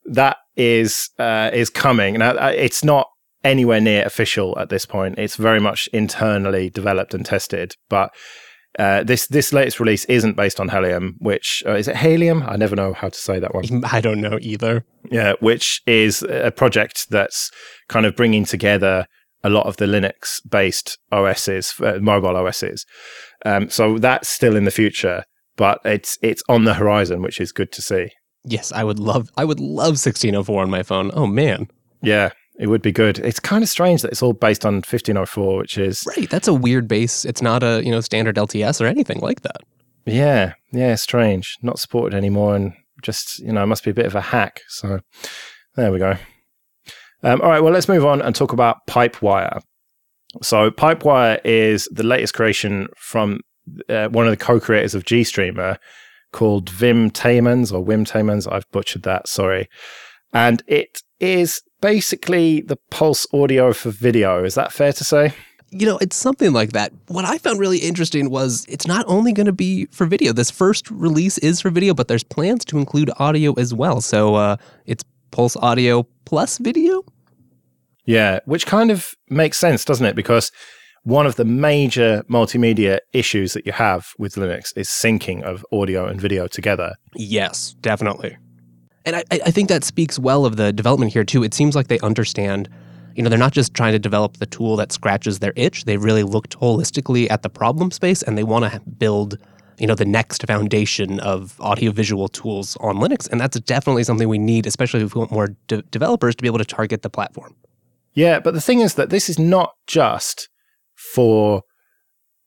that 0.05 0.37
is 0.55 1.09
uh, 1.19 1.49
is 1.53 1.69
coming. 1.69 2.15
Now, 2.15 2.31
uh, 2.31 2.53
it's 2.55 2.83
not 2.83 3.07
anywhere 3.43 3.81
near 3.81 4.05
official 4.05 4.57
at 4.59 4.69
this 4.69 4.85
point. 4.85 5.17
It's 5.17 5.35
very 5.35 5.59
much 5.59 5.87
internally 5.93 6.69
developed 6.69 7.13
and 7.13 7.25
tested, 7.25 7.75
but 7.89 8.11
uh, 8.79 9.03
this 9.03 9.27
this 9.27 9.53
latest 9.53 9.79
release 9.79 10.05
isn't 10.05 10.35
based 10.35 10.59
on 10.59 10.69
Helium, 10.69 11.15
which 11.19 11.63
uh, 11.65 11.73
is 11.73 11.87
it 11.87 11.97
Helium? 11.97 12.43
I 12.43 12.55
never 12.55 12.75
know 12.75 12.93
how 12.93 13.09
to 13.09 13.17
say 13.17 13.39
that 13.39 13.53
one. 13.53 13.83
I 13.91 14.01
don't 14.01 14.21
know 14.21 14.39
either. 14.41 14.85
Yeah, 15.11 15.33
which 15.39 15.81
is 15.85 16.23
a 16.23 16.51
project 16.51 17.09
that's 17.09 17.51
kind 17.87 18.05
of 18.05 18.15
bringing 18.15 18.45
together 18.45 19.05
a 19.43 19.49
lot 19.49 19.65
of 19.65 19.77
the 19.77 19.85
Linux 19.85 20.41
based 20.49 20.97
OSs, 21.11 21.79
uh, 21.81 21.99
mobile 22.01 22.35
OSs. 22.37 22.85
Um, 23.45 23.69
so 23.69 23.97
that's 23.97 24.29
still 24.29 24.55
in 24.55 24.63
the 24.63 24.71
future, 24.71 25.25
but 25.57 25.79
it's 25.85 26.17
it's 26.21 26.43
on 26.47 26.63
the 26.63 26.75
horizon, 26.75 27.21
which 27.21 27.39
is 27.41 27.51
good 27.51 27.71
to 27.73 27.81
see. 27.81 28.09
Yes, 28.45 28.71
I 28.71 28.83
would 28.83 28.99
love 28.99 29.29
I 29.37 29.45
would 29.45 29.59
love 29.59 29.97
1604 29.99 30.61
on 30.61 30.69
my 30.69 30.83
phone. 30.83 31.11
Oh 31.13 31.27
man. 31.27 31.67
Yeah, 32.01 32.31
it 32.59 32.67
would 32.67 32.81
be 32.81 32.91
good. 32.91 33.19
It's 33.19 33.39
kind 33.39 33.63
of 33.63 33.69
strange 33.69 34.01
that 34.01 34.11
it's 34.11 34.21
all 34.21 34.33
based 34.33 34.65
on 34.65 34.75
1504, 34.75 35.57
which 35.57 35.77
is 35.77 36.03
Right, 36.17 36.29
that's 36.29 36.47
a 36.47 36.53
weird 36.53 36.87
base. 36.87 37.25
It's 37.25 37.41
not 37.41 37.63
a, 37.63 37.81
you 37.83 37.91
know, 37.91 38.01
standard 38.01 38.35
LTS 38.35 38.81
or 38.81 38.85
anything 38.85 39.19
like 39.19 39.41
that. 39.41 39.61
Yeah, 40.05 40.53
yeah, 40.71 40.95
strange. 40.95 41.57
Not 41.61 41.79
supported 41.79 42.15
anymore 42.15 42.55
and 42.55 42.73
just, 43.01 43.39
you 43.39 43.53
know, 43.53 43.65
must 43.65 43.83
be 43.83 43.91
a 43.91 43.93
bit 43.93 44.05
of 44.05 44.15
a 44.15 44.21
hack. 44.21 44.61
So 44.67 44.99
there 45.75 45.91
we 45.91 45.99
go. 45.99 46.15
Um, 47.23 47.41
all 47.41 47.49
right, 47.49 47.61
well, 47.61 47.73
let's 47.73 47.87
move 47.87 48.05
on 48.05 48.21
and 48.21 48.35
talk 48.35 48.51
about 48.53 48.85
Pipewire. 48.87 49.61
So, 50.41 50.69
Pipewire 50.71 51.39
is 51.45 51.87
the 51.91 52.03
latest 52.03 52.33
creation 52.33 52.87
from 52.97 53.39
uh, 53.89 54.09
one 54.09 54.25
of 54.25 54.31
the 54.31 54.37
co 54.37 54.59
creators 54.59 54.93
of 54.95 55.03
GStreamer 55.03 55.77
called 56.31 56.69
Wim 56.71 57.11
Taymans 57.11 57.71
or 57.71 57.83
Wim 57.85 58.05
Taymans. 58.05 58.51
I've 58.51 58.69
butchered 58.71 59.03
that, 59.03 59.27
sorry. 59.27 59.69
And 60.33 60.63
it 60.67 61.01
is 61.19 61.61
basically 61.81 62.61
the 62.61 62.77
pulse 62.89 63.25
audio 63.33 63.71
for 63.71 63.91
video. 63.91 64.43
Is 64.43 64.55
that 64.55 64.73
fair 64.73 64.91
to 64.93 65.03
say? 65.03 65.33
You 65.69 65.85
know, 65.85 65.97
it's 65.99 66.15
something 66.15 66.53
like 66.53 66.73
that. 66.73 66.91
What 67.07 67.25
I 67.25 67.37
found 67.37 67.59
really 67.59 67.79
interesting 67.79 68.29
was 68.29 68.65
it's 68.67 68.85
not 68.85 69.05
only 69.07 69.31
going 69.31 69.45
to 69.45 69.53
be 69.53 69.85
for 69.87 70.05
video. 70.05 70.33
This 70.33 70.51
first 70.51 70.89
release 70.91 71.37
is 71.39 71.61
for 71.61 71.69
video, 71.69 71.93
but 71.93 72.07
there's 72.07 72.23
plans 72.23 72.65
to 72.65 72.77
include 72.77 73.09
audio 73.17 73.53
as 73.53 73.73
well. 73.73 74.01
So 74.01 74.35
uh, 74.35 74.57
it's 74.85 75.03
Pulse 75.31 75.55
Audio 75.57 76.07
plus 76.25 76.57
video. 76.57 77.03
Yeah, 78.05 78.39
which 78.45 78.65
kind 78.65 78.91
of 78.91 79.13
makes 79.29 79.57
sense, 79.57 79.85
doesn't 79.85 80.05
it? 80.05 80.15
Because 80.15 80.51
one 81.03 81.25
of 81.25 81.35
the 81.35 81.45
major 81.45 82.23
multimedia 82.29 82.99
issues 83.11 83.53
that 83.53 83.65
you 83.65 83.71
have 83.73 84.13
with 84.17 84.35
Linux 84.35 84.75
is 84.77 84.87
syncing 84.87 85.43
of 85.43 85.65
audio 85.71 86.05
and 86.05 86.19
video 86.19 86.47
together. 86.47 86.95
Yes, 87.15 87.75
definitely. 87.81 88.37
And 89.05 89.17
I, 89.17 89.23
I 89.31 89.51
think 89.51 89.67
that 89.67 89.83
speaks 89.83 90.17
well 90.17 90.45
of 90.45 90.55
the 90.55 90.71
development 90.71 91.11
here, 91.11 91.25
too. 91.25 91.43
It 91.43 91.53
seems 91.53 91.75
like 91.75 91.87
they 91.87 91.99
understand, 91.99 92.69
you 93.15 93.23
know, 93.23 93.29
they're 93.29 93.37
not 93.37 93.51
just 93.51 93.73
trying 93.73 93.91
to 93.91 93.99
develop 93.99 94.37
the 94.37 94.45
tool 94.45 94.77
that 94.77 94.93
scratches 94.93 95.39
their 95.39 95.51
itch. 95.57 95.83
They 95.83 95.97
really 95.97 96.23
looked 96.23 96.57
holistically 96.57 97.29
at 97.29 97.41
the 97.41 97.49
problem 97.49 97.91
space 97.91 98.23
and 98.23 98.37
they 98.37 98.45
want 98.45 98.71
to 98.71 98.79
build, 98.97 99.37
you 99.77 99.87
know, 99.87 99.95
the 99.95 100.05
next 100.05 100.45
foundation 100.47 101.19
of 101.19 101.59
audiovisual 101.59 102.29
tools 102.29 102.77
on 102.79 102.95
Linux. 102.95 103.29
And 103.29 103.41
that's 103.41 103.59
definitely 103.59 104.05
something 104.05 104.29
we 104.29 104.39
need, 104.39 104.65
especially 104.65 105.01
if 105.01 105.15
we 105.15 105.19
want 105.19 105.31
more 105.31 105.49
de- 105.67 105.81
developers 105.81 106.33
to 106.35 106.41
be 106.41 106.47
able 106.47 106.59
to 106.59 106.65
target 106.65 107.01
the 107.01 107.09
platform. 107.09 107.57
Yeah, 108.13 108.39
but 108.39 108.53
the 108.53 108.61
thing 108.61 108.81
is 108.81 108.95
that 108.95 109.09
this 109.09 109.29
is 109.29 109.39
not 109.39 109.73
just 109.87 110.49
for 110.95 111.63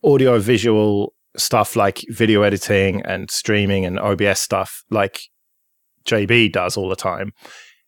audio 0.05 0.39
visual 0.39 1.15
stuff 1.37 1.77
like 1.77 2.03
video 2.09 2.43
editing 2.43 3.03
and 3.03 3.31
streaming 3.31 3.85
and 3.85 3.99
OBS 3.99 4.41
stuff 4.41 4.85
like 4.91 5.21
JB 6.07 6.53
does 6.53 6.77
all 6.77 6.89
the 6.89 6.97
time. 6.97 7.33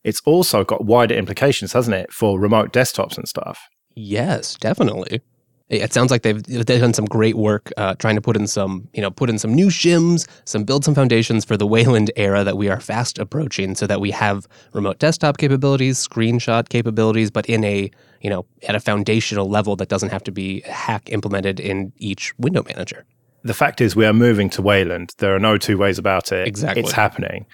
It's 0.03 0.21
also 0.25 0.63
got 0.63 0.85
wider 0.85 1.15
implications, 1.15 1.73
hasn't 1.73 1.95
it, 1.95 2.11
for 2.11 2.39
remote 2.39 2.71
desktops 2.71 3.17
and 3.17 3.27
stuff? 3.27 3.59
Yes, 3.95 4.55
definitely 4.55 5.21
it 5.69 5.93
sounds 5.93 6.09
like 6.09 6.23
they've 6.23 6.41
they've 6.43 6.81
done 6.81 6.93
some 6.93 7.05
great 7.05 7.37
work 7.37 7.71
uh, 7.77 7.93
trying 7.95 8.15
to 8.15 8.21
put 8.21 8.35
in 8.35 8.47
some 8.47 8.87
you 8.93 9.01
know 9.01 9.11
put 9.11 9.29
in 9.29 9.37
some 9.37 9.53
new 9.53 9.67
shims, 9.67 10.27
some 10.45 10.63
build 10.63 10.83
some 10.83 10.95
foundations 10.95 11.45
for 11.45 11.57
the 11.57 11.67
Wayland 11.67 12.11
era 12.15 12.43
that 12.43 12.57
we 12.57 12.69
are 12.69 12.79
fast 12.79 13.19
approaching, 13.19 13.75
so 13.75 13.85
that 13.85 14.01
we 14.01 14.11
have 14.11 14.47
remote 14.73 14.99
desktop 14.99 15.37
capabilities, 15.37 16.05
screenshot 16.05 16.69
capabilities, 16.69 17.29
but 17.29 17.45
in 17.45 17.63
a 17.63 17.91
you 18.21 18.29
know 18.29 18.45
at 18.67 18.75
a 18.75 18.79
foundational 18.79 19.47
level 19.47 19.75
that 19.75 19.89
doesn't 19.89 20.09
have 20.09 20.23
to 20.23 20.31
be 20.31 20.61
hack 20.61 21.09
implemented 21.11 21.59
in 21.59 21.93
each 21.97 22.33
window 22.39 22.63
manager. 22.63 23.05
The 23.43 23.53
fact 23.53 23.79
is, 23.79 23.95
we 23.95 24.05
are 24.05 24.13
moving 24.13 24.49
to 24.51 24.61
Wayland. 24.61 25.13
There 25.19 25.33
are 25.35 25.39
no 25.39 25.57
two 25.57 25.77
ways 25.77 25.97
about 25.97 26.31
it. 26.31 26.47
Exactly, 26.47 26.81
it's 26.81 26.91
happening, 26.91 27.45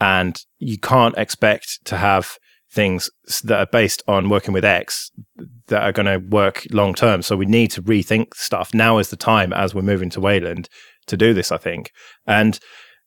and 0.00 0.40
you 0.60 0.78
can't 0.78 1.16
expect 1.18 1.84
to 1.86 1.96
have 1.96 2.38
things 2.74 3.10
that 3.44 3.58
are 3.58 3.66
based 3.66 4.02
on 4.06 4.28
working 4.28 4.52
with 4.52 4.64
X 4.64 5.10
that 5.68 5.82
are 5.82 5.92
going 5.92 6.06
to 6.06 6.18
work 6.28 6.66
long 6.70 6.92
term. 6.94 7.22
So 7.22 7.36
we 7.36 7.46
need 7.46 7.70
to 7.72 7.82
rethink 7.82 8.34
stuff. 8.34 8.74
Now 8.74 8.98
is 8.98 9.10
the 9.10 9.16
time 9.16 9.52
as 9.52 9.74
we're 9.74 9.82
moving 9.82 10.10
to 10.10 10.20
Wayland 10.20 10.68
to 11.06 11.16
do 11.16 11.32
this, 11.32 11.52
I 11.52 11.56
think. 11.56 11.92
And 12.26 12.58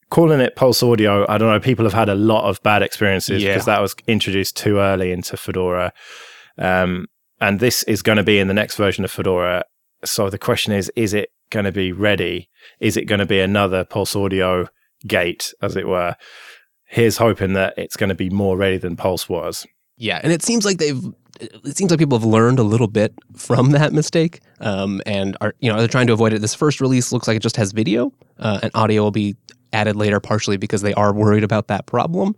calling 0.10 0.40
it 0.40 0.56
Pulse 0.56 0.82
Audio, 0.82 1.26
I 1.30 1.38
don't 1.38 1.52
know. 1.52 1.60
People 1.60 1.86
have 1.86 1.94
had 1.94 2.10
a 2.10 2.16
lot 2.16 2.48
of 2.50 2.62
bad 2.64 2.82
experiences 2.82 3.44
Yeah. 3.44 3.52
because 3.54 3.66
that 3.66 3.82
was 3.82 3.96
introduced 4.08 4.56
too 4.58 4.78
early 4.78 5.12
into 5.12 5.38
Fedora, 5.38 5.92
um, 6.58 7.08
and 7.40 7.60
this 7.60 7.84
is 7.84 8.02
going 8.02 8.18
to 8.18 8.24
be 8.24 8.40
in 8.40 8.48
the 8.48 8.54
next 8.54 8.78
version 8.78 9.04
of 9.04 9.12
Fedora. 9.12 9.64
So 10.06 10.30
the 10.30 10.40
question 10.40 10.74
is: 10.74 10.92
Is 10.96 11.14
it 11.14 11.30
going 11.50 11.66
to 11.66 11.72
be 11.72 11.92
ready? 11.92 12.50
Is 12.80 12.98
it 12.98 13.06
going 13.06 13.20
to 13.20 13.26
be 13.26 13.40
another 13.40 13.84
Pulse 13.84 14.16
Audio 14.16 14.68
gate, 15.06 15.54
as 15.62 15.76
it 15.76 15.88
were? 15.88 16.16
Here's 16.88 17.17
hoping 17.17 17.53
that 17.53 17.74
it's 17.77 17.96
going 17.98 18.10
to 18.10 18.15
be 18.15 18.29
more 18.29 18.58
ready 18.58 18.77
than 18.77 18.96
Pulse 18.96 19.27
was. 19.29 19.65
Yeah, 19.98 20.20
and 20.24 20.32
it 20.32 20.41
seems 20.44 20.65
like 20.65 20.77
they've. 20.77 21.01
It 21.39 21.77
seems 21.77 21.91
like 21.91 22.00
people 22.00 22.17
have 22.17 22.25
learned 22.25 22.58
a 22.58 22.63
little 22.63 22.88
bit 22.88 23.13
from 23.36 23.72
that 23.72 23.94
mistake, 23.94 24.39
um, 24.60 25.01
and 25.06 25.38
are 25.41 25.53
you 25.60 25.72
know 25.72 25.77
they're 25.77 25.88
trying 25.88 26.08
to 26.08 26.13
avoid 26.13 26.34
it. 26.34 26.39
This 26.39 26.56
first 26.56 26.82
release 26.82 27.12
looks 27.12 27.27
like 27.27 27.38
it 27.38 27.44
just 27.44 27.58
has 27.58 27.72
video, 27.74 28.12
uh, 28.39 28.60
and 28.63 28.72
audio 28.74 29.03
will 29.03 29.12
be 29.12 29.36
added 29.74 29.96
later, 29.96 30.20
partially 30.20 30.58
because 30.58 30.82
they 30.82 30.94
are 30.96 31.13
worried 31.13 31.44
about 31.44 31.67
that 31.67 31.86
problem. 31.86 32.36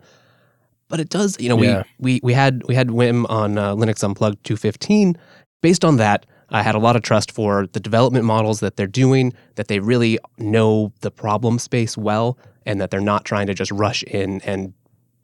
But 0.88 1.00
it 1.00 1.08
does, 1.08 1.36
you 1.40 1.48
know, 1.48 1.62
Yeah. 1.62 1.84
we 1.98 2.14
we 2.14 2.20
we 2.24 2.32
had 2.34 2.62
we 2.66 2.74
had 2.74 2.88
Wim 2.88 3.24
on 3.30 3.56
uh, 3.56 3.74
Linux 3.74 4.02
Unplugged 4.02 4.42
215. 4.44 5.16
Based 5.62 5.84
on 5.84 5.96
that, 5.98 6.26
I 6.50 6.62
had 6.62 6.74
a 6.74 6.78
lot 6.78 6.96
of 6.96 7.02
trust 7.02 7.32
for 7.32 7.66
the 7.72 7.80
development 7.80 8.24
models 8.24 8.60
that 8.60 8.76
they're 8.76 8.86
doing, 8.86 9.32
that 9.54 9.68
they 9.68 9.80
really 9.80 10.18
know 10.38 10.92
the 11.00 11.10
problem 11.10 11.58
space 11.58 11.96
well, 11.96 12.38
and 12.66 12.80
that 12.80 12.90
they're 12.90 13.00
not 13.00 13.24
trying 13.24 13.46
to 13.46 13.54
just 13.54 13.70
rush 13.70 14.02
in 14.04 14.40
and 14.42 14.72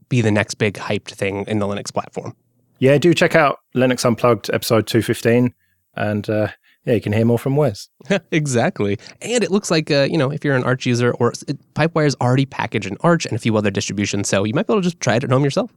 be 0.09 0.21
the 0.21 0.31
next 0.31 0.55
big 0.55 0.75
hyped 0.75 1.11
thing 1.11 1.45
in 1.49 1.59
the 1.59 1.67
Linux 1.67 1.93
platform. 1.93 2.35
Yeah, 2.79 2.99
do 2.99 3.15
check 3.15 3.35
out 3.35 3.59
Linux 3.75 4.05
Unplugged 4.05 4.51
episode 4.53 4.87
215 4.87 5.53
and 5.97 6.29
uh, 6.29 6.49
yeah, 6.85 6.95
you 6.95 7.01
can 7.01 7.13
hear 7.13 7.25
more 7.25 7.39
from 7.39 7.57
Wes. 7.57 7.89
exactly. 8.31 8.99
And 9.21 9.43
it 9.43 9.51
looks 9.51 9.71
like, 9.71 9.91
uh, 9.91 10.07
you 10.09 10.17
know, 10.17 10.31
if 10.31 10.45
you're 10.45 10.55
an 10.55 10.65
Arch 10.65 10.87
user 10.87 11.13
or 11.13 11.33
it, 11.49 11.59
Pipewire's 11.75 12.15
already 12.21 12.47
packaged 12.47 12.87
in 12.87 12.97
Arch 13.01 13.27
and 13.27 13.35
a 13.35 13.39
few 13.39 13.57
other 13.57 13.71
distributions, 13.71 14.29
so 14.29 14.45
you 14.45 14.55
might 14.55 14.67
be 14.67 14.73
able 14.73 14.83
to 14.83 14.87
just 14.87 15.01
try 15.01 15.17
it 15.17 15.25
at 15.25 15.31
home 15.31 15.43
yourself. 15.43 15.73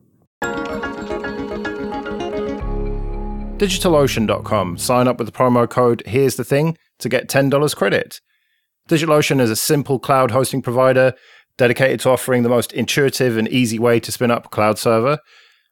DigitalOcean.com. 3.59 4.77
Sign 4.77 5.07
up 5.09 5.17
with 5.17 5.27
the 5.27 5.37
promo 5.37 5.69
code 5.69 6.01
Here's 6.05 6.37
the 6.37 6.45
Thing 6.45 6.77
to 6.99 7.09
get 7.09 7.27
$10 7.27 7.75
credit. 7.75 8.21
DigitalOcean 8.87 9.41
is 9.41 9.51
a 9.51 9.55
simple 9.57 9.99
cloud 9.99 10.31
hosting 10.31 10.61
provider 10.61 11.13
dedicated 11.57 11.99
to 11.99 12.09
offering 12.09 12.43
the 12.43 12.49
most 12.49 12.71
intuitive 12.71 13.35
and 13.35 13.49
easy 13.49 13.77
way 13.77 13.99
to 13.99 14.13
spin 14.13 14.31
up 14.31 14.45
a 14.45 14.49
cloud 14.49 14.79
server. 14.79 15.19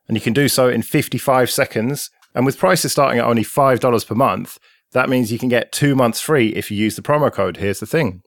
And 0.06 0.18
you 0.18 0.22
can 0.22 0.34
do 0.34 0.50
so 0.50 0.68
in 0.68 0.82
55 0.82 1.50
seconds. 1.50 2.10
And 2.36 2.46
with 2.46 2.60
prices 2.60 2.92
starting 2.92 3.20
at 3.20 3.26
only 3.26 3.46
$5 3.46 4.08
per 4.08 4.16
month, 4.16 4.58
that 4.92 5.08
means 5.08 5.32
you 5.32 5.40
can 5.40 5.48
get 5.48 5.72
two 5.72 5.96
months 5.96 6.20
free 6.20 6.50
if 6.50 6.70
you 6.70 6.76
use 6.76 6.98
the 6.98 7.02
promo 7.02 7.32
code 7.32 7.56
Here's 7.56 7.80
the 7.80 7.86
Thing. 7.86 8.22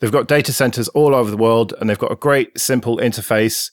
They've 0.00 0.10
got 0.10 0.26
data 0.26 0.54
centers 0.54 0.88
all 0.88 1.14
over 1.14 1.30
the 1.30 1.36
world, 1.36 1.74
and 1.78 1.88
they've 1.88 1.98
got 1.98 2.12
a 2.12 2.16
great, 2.16 2.58
simple 2.58 2.96
interface 2.96 3.70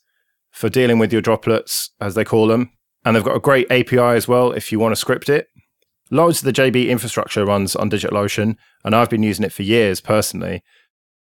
for 0.51 0.67
dealing 0.67 0.99
with 0.99 1.13
your 1.13 1.21
droplets, 1.21 1.91
as 2.01 2.15
they 2.15 2.25
call 2.25 2.47
them. 2.47 2.71
And 3.05 3.15
they've 3.15 3.23
got 3.23 3.35
a 3.35 3.39
great 3.39 3.69
API 3.71 3.99
as 3.99 4.27
well 4.27 4.51
if 4.51 4.71
you 4.71 4.79
want 4.79 4.93
to 4.93 4.99
script 4.99 5.29
it. 5.29 5.47
Loads 6.09 6.39
of 6.39 6.45
the 6.45 6.61
JB 6.61 6.89
infrastructure 6.89 7.45
runs 7.45 7.75
on 7.75 7.89
DigitalOcean, 7.89 8.55
and 8.83 8.95
I've 8.95 9.09
been 9.09 9.23
using 9.23 9.45
it 9.45 9.51
for 9.51 9.63
years 9.63 9.99
personally. 9.99 10.63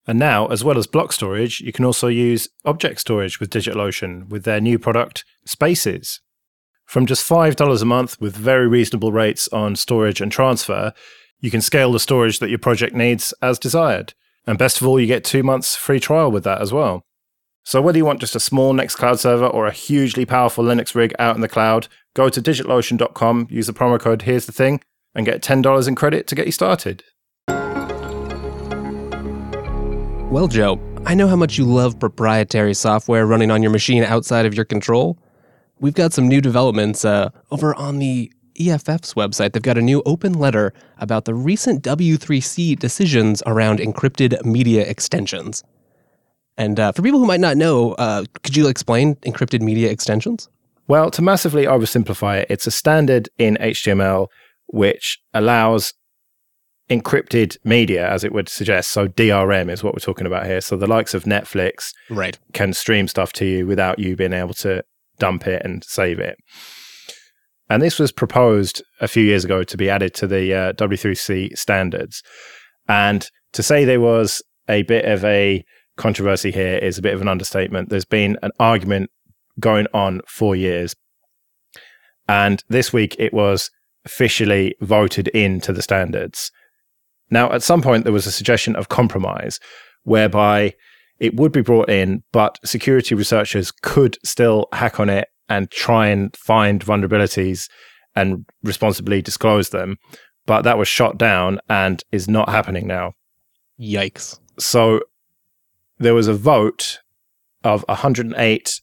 And 0.05 0.19
now, 0.19 0.47
as 0.47 0.63
well 0.63 0.77
as 0.77 0.85
block 0.87 1.13
storage, 1.13 1.61
you 1.61 1.71
can 1.71 1.85
also 1.85 2.07
use 2.07 2.49
object 2.65 2.99
storage 2.99 3.39
with 3.39 3.49
DigitalOcean 3.49 4.29
with 4.29 4.43
their 4.43 4.59
new 4.59 4.77
product, 4.77 5.23
Spaces. 5.45 6.19
From 6.85 7.05
just 7.05 7.27
$5 7.27 7.81
a 7.81 7.85
month 7.85 8.19
with 8.19 8.35
very 8.35 8.67
reasonable 8.67 9.11
rates 9.11 9.47
on 9.49 9.75
storage 9.75 10.21
and 10.21 10.31
transfer, 10.31 10.93
you 11.39 11.49
can 11.49 11.61
scale 11.61 11.91
the 11.91 11.99
storage 11.99 12.39
that 12.39 12.49
your 12.49 12.59
project 12.59 12.93
needs 12.95 13.33
as 13.41 13.57
desired. 13.57 14.13
And 14.45 14.57
best 14.57 14.81
of 14.81 14.87
all, 14.87 14.99
you 14.99 15.07
get 15.07 15.23
two 15.23 15.43
months 15.43 15.75
free 15.75 15.99
trial 15.99 16.29
with 16.29 16.43
that 16.43 16.61
as 16.61 16.73
well. 16.73 17.05
So 17.65 17.81
whether 17.81 17.97
you 17.97 18.03
want 18.03 18.19
just 18.19 18.35
a 18.35 18.41
small 18.41 18.73
Nextcloud 18.73 19.19
server 19.19 19.47
or 19.47 19.67
a 19.67 19.71
hugely 19.71 20.25
powerful 20.25 20.65
Linux 20.65 20.93
rig 20.95 21.13
out 21.17 21.35
in 21.35 21.41
the 21.41 21.47
cloud, 21.47 21.87
go 22.13 22.27
to 22.27 22.41
digitalocean.com, 22.41 23.47
use 23.49 23.67
the 23.67 23.73
promo 23.73 23.97
code 23.97 24.23
Here's 24.23 24.45
the 24.45 24.51
Thing, 24.51 24.81
and 25.15 25.25
get 25.25 25.41
$10 25.41 25.87
in 25.87 25.95
credit 25.95 26.27
to 26.27 26.35
get 26.35 26.45
you 26.45 26.51
started. 26.51 27.03
Well, 30.29 30.47
Joe, 30.49 30.77
I 31.05 31.15
know 31.15 31.27
how 31.27 31.37
much 31.37 31.57
you 31.57 31.63
love 31.63 31.97
proprietary 31.99 32.73
software 32.73 33.25
running 33.25 33.49
on 33.49 33.61
your 33.61 33.71
machine 33.71 34.03
outside 34.03 34.45
of 34.45 34.53
your 34.53 34.65
control. 34.65 35.17
We've 35.79 35.93
got 35.93 36.11
some 36.11 36.27
new 36.27 36.41
developments 36.41 37.05
uh, 37.05 37.29
over 37.49 37.73
on 37.75 37.99
the 37.99 38.29
EFF's 38.59 39.13
website. 39.13 39.53
They've 39.53 39.61
got 39.61 39.77
a 39.77 39.81
new 39.81 40.03
open 40.05 40.33
letter 40.33 40.73
about 40.97 41.23
the 41.25 41.33
recent 41.33 41.81
W3C 41.81 42.77
decisions 42.77 43.41
around 43.45 43.79
encrypted 43.79 44.43
media 44.43 44.85
extensions. 44.85 45.63
And 46.57 46.79
uh, 46.79 46.91
for 46.91 47.01
people 47.01 47.19
who 47.19 47.25
might 47.25 47.39
not 47.39 47.57
know, 47.57 47.93
uh, 47.93 48.25
could 48.43 48.55
you 48.55 48.67
explain 48.67 49.15
encrypted 49.17 49.61
media 49.61 49.89
extensions? 49.89 50.49
Well, 50.87 51.09
to 51.11 51.21
massively 51.21 51.65
oversimplify 51.65 52.41
it, 52.41 52.47
it's 52.49 52.67
a 52.67 52.71
standard 52.71 53.29
in 53.37 53.57
HTML 53.59 54.27
which 54.67 55.19
allows 55.33 55.93
encrypted 56.89 57.57
media, 57.63 58.07
as 58.09 58.23
it 58.23 58.33
would 58.33 58.49
suggest. 58.49 58.89
So 58.91 59.07
DRM 59.07 59.71
is 59.71 59.83
what 59.83 59.93
we're 59.93 59.99
talking 59.99 60.27
about 60.27 60.45
here. 60.45 60.61
So 60.61 60.75
the 60.75 60.87
likes 60.87 61.13
of 61.13 61.23
Netflix 61.23 61.91
Right. 62.09 62.37
can 62.53 62.73
stream 62.73 63.07
stuff 63.07 63.33
to 63.33 63.45
you 63.45 63.65
without 63.65 63.99
you 63.99 64.15
being 64.15 64.33
able 64.33 64.53
to 64.55 64.83
dump 65.17 65.47
it 65.47 65.61
and 65.63 65.83
save 65.83 66.19
it. 66.19 66.37
And 67.69 67.81
this 67.81 67.97
was 67.97 68.11
proposed 68.11 68.83
a 68.99 69.07
few 69.07 69.23
years 69.23 69.45
ago 69.45 69.63
to 69.63 69.77
be 69.77 69.89
added 69.89 70.13
to 70.15 70.27
the 70.27 70.53
uh, 70.53 70.73
W3C 70.73 71.57
standards. 71.57 72.21
And 72.87 73.27
to 73.53 73.63
say 73.63 73.85
there 73.85 74.01
was 74.01 74.41
a 74.67 74.83
bit 74.83 75.05
of 75.05 75.23
a 75.23 75.63
controversy 75.97 76.51
here 76.51 76.77
is 76.77 76.97
a 76.97 77.01
bit 77.01 77.13
of 77.13 77.21
an 77.21 77.27
understatement. 77.27 77.89
There's 77.89 78.05
been 78.05 78.37
an 78.41 78.51
argument 78.59 79.09
going 79.59 79.87
on 79.93 80.21
for 80.27 80.55
years. 80.55 80.95
And 82.27 82.63
this 82.69 82.93
week 82.93 83.15
it 83.19 83.33
was 83.33 83.69
officially 84.05 84.75
voted 84.81 85.27
into 85.29 85.71
the 85.73 85.81
standards. 85.81 86.51
Now, 87.29 87.51
at 87.51 87.63
some 87.63 87.81
point, 87.81 88.03
there 88.03 88.13
was 88.13 88.27
a 88.27 88.31
suggestion 88.31 88.75
of 88.75 88.89
compromise 88.89 89.59
whereby 90.03 90.73
it 91.19 91.35
would 91.35 91.51
be 91.51 91.61
brought 91.61 91.89
in, 91.89 92.23
but 92.31 92.59
security 92.65 93.15
researchers 93.15 93.71
could 93.71 94.17
still 94.25 94.67
hack 94.73 94.99
on 94.99 95.09
it 95.09 95.27
and 95.49 95.71
try 95.71 96.07
and 96.07 96.35
find 96.35 96.83
vulnerabilities 96.83 97.69
and 98.15 98.45
responsibly 98.63 99.21
disclose 99.21 99.69
them. 99.69 99.97
But 100.45 100.63
that 100.63 100.77
was 100.77 100.87
shot 100.87 101.17
down 101.17 101.59
and 101.69 102.03
is 102.11 102.27
not 102.27 102.49
happening 102.49 102.87
now. 102.87 103.13
Yikes. 103.79 104.39
So 104.59 105.01
there 106.03 106.13
was 106.13 106.27
a 106.27 106.33
vote 106.33 106.99
of 107.63 107.83
108 107.87 108.81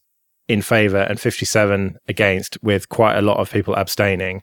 in 0.48 0.62
favor 0.62 0.98
and 0.98 1.20
57 1.20 1.96
against, 2.08 2.58
with 2.62 2.88
quite 2.88 3.16
a 3.16 3.22
lot 3.22 3.38
of 3.38 3.52
people 3.52 3.76
abstaining. 3.76 4.42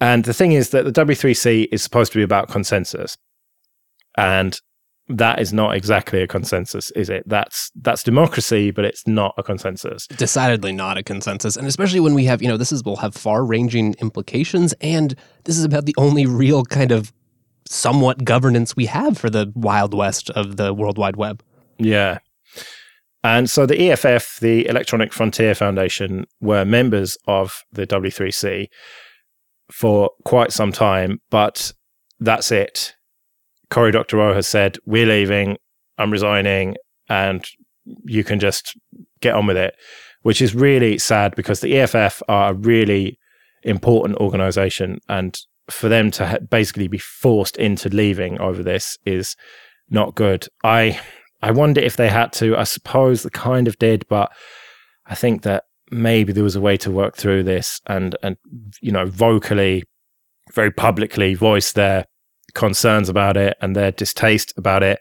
And 0.00 0.24
the 0.24 0.34
thing 0.34 0.52
is 0.52 0.70
that 0.70 0.84
the 0.84 0.92
W3C 0.92 1.68
is 1.70 1.82
supposed 1.82 2.12
to 2.12 2.18
be 2.18 2.24
about 2.24 2.48
consensus. 2.48 3.16
And 4.16 4.58
that 5.08 5.40
is 5.40 5.52
not 5.52 5.76
exactly 5.76 6.22
a 6.22 6.26
consensus, 6.26 6.90
is 6.92 7.08
it? 7.10 7.22
That's 7.26 7.70
that's 7.74 8.02
democracy, 8.02 8.70
but 8.70 8.84
it's 8.84 9.06
not 9.06 9.34
a 9.36 9.42
consensus. 9.42 10.06
decidedly 10.06 10.72
not 10.72 10.96
a 10.98 11.02
consensus 11.02 11.56
and 11.56 11.66
especially 11.66 12.00
when 12.00 12.14
we 12.14 12.24
have 12.24 12.42
you 12.42 12.48
know 12.48 12.56
this 12.56 12.72
is 12.72 12.84
will 12.84 12.96
have 12.96 13.14
far-ranging 13.14 13.94
implications 14.00 14.72
and 14.80 15.14
this 15.44 15.58
is 15.58 15.64
about 15.64 15.86
the 15.86 15.94
only 15.98 16.24
real 16.26 16.64
kind 16.64 16.92
of 16.92 17.12
somewhat 17.68 18.24
governance 18.24 18.76
we 18.76 18.86
have 18.86 19.18
for 19.18 19.30
the 19.30 19.52
wild 19.54 19.94
west 19.94 20.30
of 20.30 20.56
the 20.56 20.72
world 20.72 20.98
wide 20.98 21.16
web 21.16 21.42
Yeah. 21.78 22.18
And 23.24 23.48
so 23.48 23.66
the 23.66 23.90
EFF, 23.90 24.40
the 24.40 24.66
Electronic 24.66 25.12
Frontier 25.12 25.54
Foundation, 25.54 26.26
were 26.40 26.64
members 26.64 27.16
of 27.26 27.62
the 27.72 27.86
W3C 27.86 28.66
for 29.70 30.10
quite 30.24 30.52
some 30.52 30.72
time, 30.72 31.20
but 31.30 31.72
that's 32.18 32.50
it. 32.50 32.94
Cory 33.70 33.92
Doctorow 33.92 34.34
has 34.34 34.48
said, 34.48 34.76
We're 34.86 35.06
leaving, 35.06 35.56
I'm 35.98 36.10
resigning, 36.10 36.76
and 37.08 37.44
you 38.04 38.24
can 38.24 38.40
just 38.40 38.76
get 39.20 39.34
on 39.34 39.46
with 39.46 39.56
it, 39.56 39.74
which 40.22 40.42
is 40.42 40.54
really 40.54 40.98
sad 40.98 41.34
because 41.36 41.60
the 41.60 41.78
EFF 41.78 42.22
are 42.28 42.50
a 42.50 42.54
really 42.54 43.18
important 43.62 44.18
organization. 44.18 44.98
And 45.08 45.38
for 45.70 45.88
them 45.88 46.10
to 46.12 46.26
ha- 46.26 46.38
basically 46.50 46.88
be 46.88 46.98
forced 46.98 47.56
into 47.56 47.88
leaving 47.88 48.40
over 48.40 48.62
this 48.62 48.98
is 49.06 49.36
not 49.88 50.14
good. 50.14 50.46
I 50.64 51.00
I 51.42 51.50
wonder 51.50 51.80
if 51.80 51.96
they 51.96 52.08
had 52.08 52.32
to. 52.34 52.56
I 52.56 52.64
suppose 52.64 53.22
they 53.22 53.30
kind 53.30 53.66
of 53.66 53.78
did, 53.78 54.06
but 54.08 54.32
I 55.06 55.14
think 55.14 55.42
that 55.42 55.64
maybe 55.90 56.32
there 56.32 56.44
was 56.44 56.56
a 56.56 56.60
way 56.60 56.76
to 56.78 56.90
work 56.90 57.16
through 57.16 57.42
this 57.42 57.80
and 57.86 58.16
and 58.22 58.36
you 58.80 58.92
know 58.92 59.06
vocally, 59.06 59.82
very 60.52 60.70
publicly 60.70 61.34
voice 61.34 61.72
their 61.72 62.06
concerns 62.54 63.08
about 63.08 63.36
it 63.36 63.56
and 63.60 63.74
their 63.74 63.90
distaste 63.90 64.52
about 64.56 64.82
it, 64.82 65.00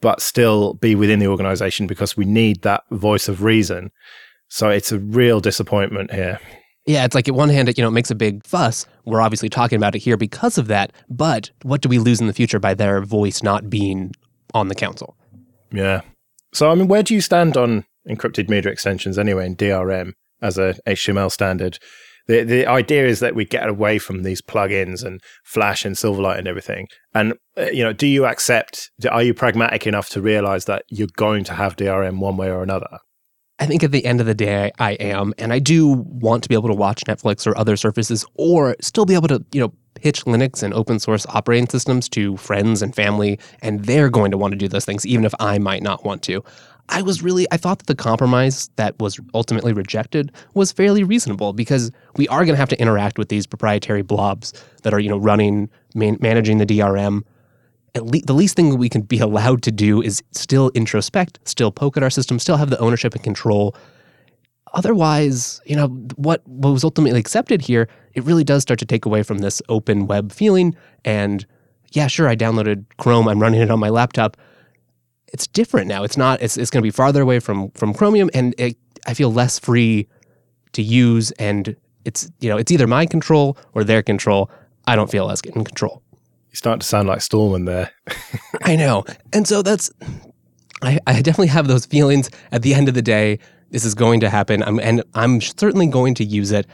but 0.00 0.22
still 0.22 0.74
be 0.74 0.94
within 0.94 1.18
the 1.18 1.26
organization 1.26 1.86
because 1.86 2.16
we 2.16 2.24
need 2.24 2.62
that 2.62 2.82
voice 2.90 3.28
of 3.28 3.42
reason. 3.42 3.90
So 4.48 4.70
it's 4.70 4.92
a 4.92 4.98
real 4.98 5.40
disappointment 5.40 6.12
here. 6.12 6.40
yeah 6.86 7.04
it's 7.04 7.14
like 7.14 7.28
at 7.28 7.34
one 7.34 7.50
hand 7.50 7.68
it 7.68 7.76
you 7.76 7.82
know 7.82 7.88
it 7.88 7.92
makes 7.92 8.10
a 8.10 8.14
big 8.14 8.44
fuss 8.46 8.86
we're 9.04 9.20
obviously 9.20 9.50
talking 9.50 9.76
about 9.76 9.94
it 9.94 9.98
here 9.98 10.16
because 10.16 10.56
of 10.56 10.68
that 10.68 10.90
but 11.10 11.50
what 11.62 11.82
do 11.82 11.88
we 11.88 11.98
lose 11.98 12.18
in 12.18 12.26
the 12.26 12.32
future 12.32 12.58
by 12.58 12.72
their 12.72 13.02
voice 13.02 13.42
not 13.42 13.68
being 13.68 14.10
on 14.54 14.68
the 14.68 14.74
council 14.74 15.17
Yeah. 15.70 16.02
So, 16.52 16.70
I 16.70 16.74
mean, 16.74 16.88
where 16.88 17.02
do 17.02 17.14
you 17.14 17.20
stand 17.20 17.56
on 17.56 17.84
encrypted 18.08 18.48
media 18.48 18.72
extensions 18.72 19.18
anyway 19.18 19.46
in 19.46 19.56
DRM 19.56 20.12
as 20.40 20.58
a 20.58 20.74
HTML 20.86 21.30
standard? 21.30 21.78
The 22.26 22.42
the 22.42 22.66
idea 22.66 23.06
is 23.06 23.20
that 23.20 23.34
we 23.34 23.44
get 23.44 23.68
away 23.68 23.98
from 23.98 24.22
these 24.22 24.42
plugins 24.42 25.04
and 25.04 25.20
Flash 25.44 25.84
and 25.84 25.96
Silverlight 25.96 26.38
and 26.38 26.46
everything. 26.46 26.86
And 27.14 27.34
uh, 27.56 27.66
you 27.72 27.82
know, 27.82 27.92
do 27.92 28.06
you 28.06 28.26
accept? 28.26 28.90
Are 29.10 29.22
you 29.22 29.34
pragmatic 29.34 29.86
enough 29.86 30.10
to 30.10 30.20
realize 30.20 30.66
that 30.66 30.84
you're 30.88 31.08
going 31.16 31.44
to 31.44 31.54
have 31.54 31.76
DRM 31.76 32.18
one 32.18 32.36
way 32.36 32.50
or 32.50 32.62
another? 32.62 32.98
I 33.58 33.66
think 33.66 33.82
at 33.82 33.90
the 33.90 34.04
end 34.04 34.20
of 34.20 34.26
the 34.26 34.34
day, 34.34 34.70
I 34.78 34.92
am, 34.92 35.34
and 35.36 35.52
I 35.52 35.58
do 35.58 35.88
want 36.06 36.44
to 36.44 36.48
be 36.48 36.54
able 36.54 36.68
to 36.68 36.74
watch 36.74 37.02
Netflix 37.08 37.44
or 37.44 37.58
other 37.58 37.76
services, 37.76 38.24
or 38.34 38.76
still 38.80 39.04
be 39.04 39.14
able 39.14 39.28
to, 39.28 39.44
you 39.52 39.60
know, 39.60 39.72
pitch 40.00 40.24
Linux 40.24 40.62
and 40.62 40.72
open 40.74 40.98
source 40.98 41.26
operating 41.26 41.68
systems 41.68 42.08
to 42.10 42.36
friends 42.36 42.82
and 42.82 42.94
family, 42.94 43.38
and 43.62 43.84
they're 43.84 44.10
going 44.10 44.30
to 44.30 44.38
want 44.38 44.52
to 44.52 44.58
do 44.58 44.68
those 44.68 44.84
things, 44.84 45.06
even 45.06 45.24
if 45.24 45.34
I 45.38 45.58
might 45.58 45.82
not 45.82 46.04
want 46.04 46.22
to. 46.24 46.42
I 46.90 47.02
was 47.02 47.22
really, 47.22 47.46
I 47.50 47.58
thought 47.58 47.78
that 47.78 47.86
the 47.86 47.94
compromise 47.94 48.70
that 48.76 48.98
was 48.98 49.20
ultimately 49.34 49.72
rejected 49.72 50.32
was 50.54 50.72
fairly 50.72 51.04
reasonable 51.04 51.52
because 51.52 51.90
we 52.16 52.26
are 52.28 52.44
going 52.44 52.54
to 52.54 52.58
have 52.58 52.70
to 52.70 52.80
interact 52.80 53.18
with 53.18 53.28
these 53.28 53.46
proprietary 53.46 54.02
blobs 54.02 54.52
that 54.82 54.94
are, 54.94 54.98
you 54.98 55.10
know, 55.10 55.18
running, 55.18 55.68
man- 55.94 56.18
managing 56.20 56.58
the 56.58 56.66
DRM. 56.66 57.22
At 57.94 58.06
le- 58.06 58.22
the 58.22 58.32
least 58.32 58.56
thing 58.56 58.70
that 58.70 58.76
we 58.76 58.88
can 58.88 59.02
be 59.02 59.18
allowed 59.28 59.62
to 59.64 59.72
do 59.72 60.00
is 60.00 60.22
still 60.32 60.70
introspect, 60.70 61.38
still 61.44 61.70
poke 61.70 61.96
at 61.96 62.02
our 62.02 62.10
system, 62.10 62.38
still 62.38 62.56
have 62.56 62.70
the 62.70 62.78
ownership 62.78 63.14
and 63.14 63.22
control. 63.22 63.76
Otherwise, 64.74 65.60
you 65.64 65.76
know, 65.76 65.88
what, 66.16 66.46
what 66.46 66.70
was 66.70 66.84
ultimately 66.84 67.20
accepted 67.20 67.62
here, 67.62 67.88
it 68.14 68.24
really 68.24 68.44
does 68.44 68.62
start 68.62 68.78
to 68.80 68.86
take 68.86 69.04
away 69.04 69.22
from 69.22 69.38
this 69.38 69.62
open 69.68 70.06
web 70.06 70.32
feeling. 70.32 70.74
And 71.04 71.46
yeah, 71.92 72.06
sure, 72.06 72.28
I 72.28 72.36
downloaded 72.36 72.84
Chrome, 72.98 73.28
I'm 73.28 73.40
running 73.40 73.60
it 73.60 73.70
on 73.70 73.78
my 73.78 73.88
laptop 73.88 74.36
it's 75.32 75.46
different 75.46 75.88
now. 75.88 76.02
It's 76.02 76.16
not. 76.16 76.40
It's 76.42 76.56
it's 76.56 76.70
going 76.70 76.82
to 76.82 76.86
be 76.86 76.90
farther 76.90 77.22
away 77.22 77.40
from 77.40 77.70
from 77.72 77.94
Chromium, 77.94 78.30
and 78.34 78.54
it, 78.58 78.76
I 79.06 79.14
feel 79.14 79.32
less 79.32 79.58
free 79.58 80.08
to 80.72 80.82
use. 80.82 81.30
And 81.32 81.76
it's 82.04 82.30
you 82.40 82.48
know 82.48 82.56
it's 82.56 82.72
either 82.72 82.86
my 82.86 83.06
control 83.06 83.56
or 83.74 83.84
their 83.84 84.02
control. 84.02 84.50
I 84.86 84.96
don't 84.96 85.10
feel 85.10 85.26
less 85.26 85.40
in 85.40 85.64
control. 85.64 86.02
You 86.50 86.56
start 86.56 86.80
to 86.80 86.86
sound 86.86 87.08
like 87.08 87.20
Stallman 87.20 87.66
there. 87.66 87.90
I 88.62 88.76
know, 88.76 89.04
and 89.32 89.46
so 89.46 89.62
that's. 89.62 89.90
I, 90.80 91.00
I 91.08 91.22
definitely 91.22 91.48
have 91.48 91.66
those 91.66 91.86
feelings. 91.86 92.30
At 92.52 92.62
the 92.62 92.72
end 92.72 92.88
of 92.88 92.94
the 92.94 93.02
day, 93.02 93.40
this 93.70 93.84
is 93.84 93.94
going 93.94 94.20
to 94.20 94.30
happen. 94.30 94.62
I'm, 94.62 94.78
and 94.80 95.02
I'm 95.14 95.40
certainly 95.40 95.86
going 95.86 96.14
to 96.14 96.24
use 96.24 96.52
it. 96.52 96.66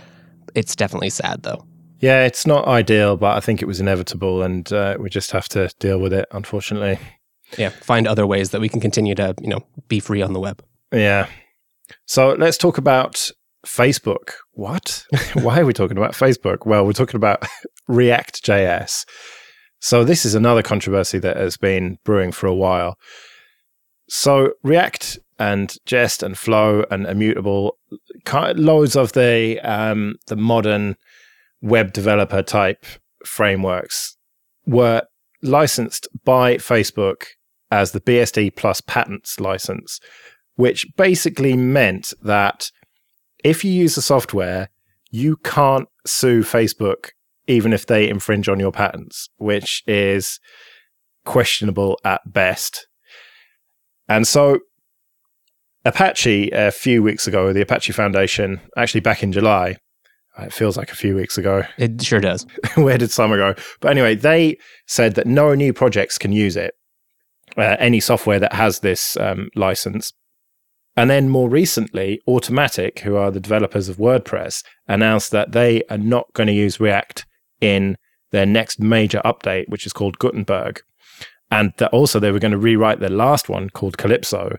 It's 0.54 0.76
definitely 0.76 1.10
sad 1.10 1.42
though. 1.42 1.64
Yeah, 2.00 2.24
it's 2.24 2.46
not 2.46 2.66
ideal, 2.66 3.16
but 3.16 3.36
I 3.36 3.40
think 3.40 3.62
it 3.62 3.66
was 3.66 3.80
inevitable, 3.80 4.42
and 4.42 4.70
uh, 4.72 4.96
we 5.00 5.08
just 5.08 5.30
have 5.30 5.48
to 5.50 5.70
deal 5.78 5.98
with 5.98 6.12
it. 6.12 6.28
Unfortunately 6.32 6.98
yeah, 7.58 7.68
find 7.70 8.06
other 8.06 8.26
ways 8.26 8.50
that 8.50 8.60
we 8.60 8.68
can 8.68 8.80
continue 8.80 9.14
to, 9.14 9.34
you 9.40 9.48
know, 9.48 9.60
be 9.88 10.00
free 10.00 10.22
on 10.22 10.32
the 10.32 10.40
web. 10.40 10.62
Yeah. 10.92 11.28
So 12.06 12.32
let's 12.32 12.58
talk 12.58 12.78
about 12.78 13.30
Facebook. 13.66 14.32
What? 14.52 15.04
Why 15.34 15.60
are 15.60 15.66
we 15.66 15.72
talking 15.72 15.98
about 15.98 16.12
Facebook? 16.12 16.66
Well, 16.66 16.84
we're 16.84 16.92
talking 16.92 17.16
about 17.16 17.46
React 17.88 18.44
JS. 18.44 19.04
So 19.80 20.04
this 20.04 20.24
is 20.24 20.34
another 20.34 20.62
controversy 20.62 21.18
that 21.18 21.36
has 21.36 21.56
been 21.56 21.98
brewing 22.04 22.32
for 22.32 22.46
a 22.46 22.54
while. 22.54 22.96
So 24.08 24.52
React 24.62 25.18
and 25.38 25.76
Jest 25.84 26.22
and 26.22 26.36
Flow 26.38 26.84
and 26.90 27.06
Immutable, 27.06 27.78
loads 28.56 28.96
of 28.96 29.12
the 29.12 29.60
um, 29.60 30.16
the 30.26 30.36
modern 30.36 30.96
web 31.60 31.92
developer 31.92 32.42
type 32.42 32.84
frameworks 33.24 34.16
were 34.66 35.02
licensed 35.42 36.08
by 36.24 36.56
Facebook 36.56 37.24
as 37.70 37.92
the 37.92 38.00
BSD 38.00 38.54
plus 38.54 38.80
patents 38.80 39.40
license, 39.40 40.00
which 40.56 40.86
basically 40.96 41.56
meant 41.56 42.12
that 42.22 42.70
if 43.42 43.64
you 43.64 43.72
use 43.72 43.94
the 43.94 44.02
software, 44.02 44.68
you 45.10 45.36
can't 45.38 45.88
sue 46.06 46.42
Facebook 46.42 47.10
even 47.46 47.72
if 47.72 47.86
they 47.86 48.08
infringe 48.08 48.48
on 48.48 48.58
your 48.58 48.72
patents, 48.72 49.28
which 49.36 49.82
is 49.86 50.40
questionable 51.24 51.98
at 52.04 52.20
best. 52.32 52.86
And 54.08 54.26
so 54.26 54.60
Apache, 55.84 56.50
a 56.50 56.70
few 56.70 57.02
weeks 57.02 57.26
ago, 57.26 57.52
the 57.52 57.60
Apache 57.60 57.92
Foundation, 57.92 58.60
actually 58.76 59.00
back 59.00 59.22
in 59.22 59.32
July, 59.32 59.76
it 60.38 60.52
feels 60.52 60.76
like 60.76 60.90
a 60.90 60.96
few 60.96 61.14
weeks 61.14 61.38
ago. 61.38 61.64
It 61.78 62.02
sure 62.02 62.20
does. 62.20 62.46
Where 62.74 62.98
did 62.98 63.10
summer 63.10 63.36
go? 63.36 63.60
But 63.80 63.90
anyway, 63.90 64.14
they 64.14 64.58
said 64.86 65.14
that 65.14 65.26
no 65.26 65.54
new 65.54 65.72
projects 65.72 66.18
can 66.18 66.32
use 66.32 66.56
it 66.56 66.74
uh, 67.56 67.76
any 67.78 68.00
software 68.00 68.40
that 68.40 68.52
has 68.52 68.80
this 68.80 69.16
um, 69.18 69.48
license. 69.54 70.12
And 70.96 71.10
then 71.10 71.28
more 71.28 71.48
recently, 71.48 72.20
Automattic, 72.28 73.00
who 73.00 73.16
are 73.16 73.30
the 73.30 73.40
developers 73.40 73.88
of 73.88 73.96
WordPress, 73.96 74.64
announced 74.86 75.30
that 75.32 75.52
they 75.52 75.82
are 75.90 75.98
not 75.98 76.32
going 76.34 76.46
to 76.46 76.52
use 76.52 76.80
React 76.80 77.26
in 77.60 77.96
their 78.30 78.46
next 78.46 78.80
major 78.80 79.20
update, 79.24 79.68
which 79.68 79.86
is 79.86 79.92
called 79.92 80.18
Gutenberg. 80.18 80.80
And 81.50 81.72
that 81.78 81.90
also 81.90 82.18
they 82.18 82.32
were 82.32 82.38
going 82.38 82.52
to 82.52 82.58
rewrite 82.58 83.00
their 83.00 83.10
last 83.10 83.48
one 83.48 83.70
called 83.70 83.98
Calypso 83.98 84.56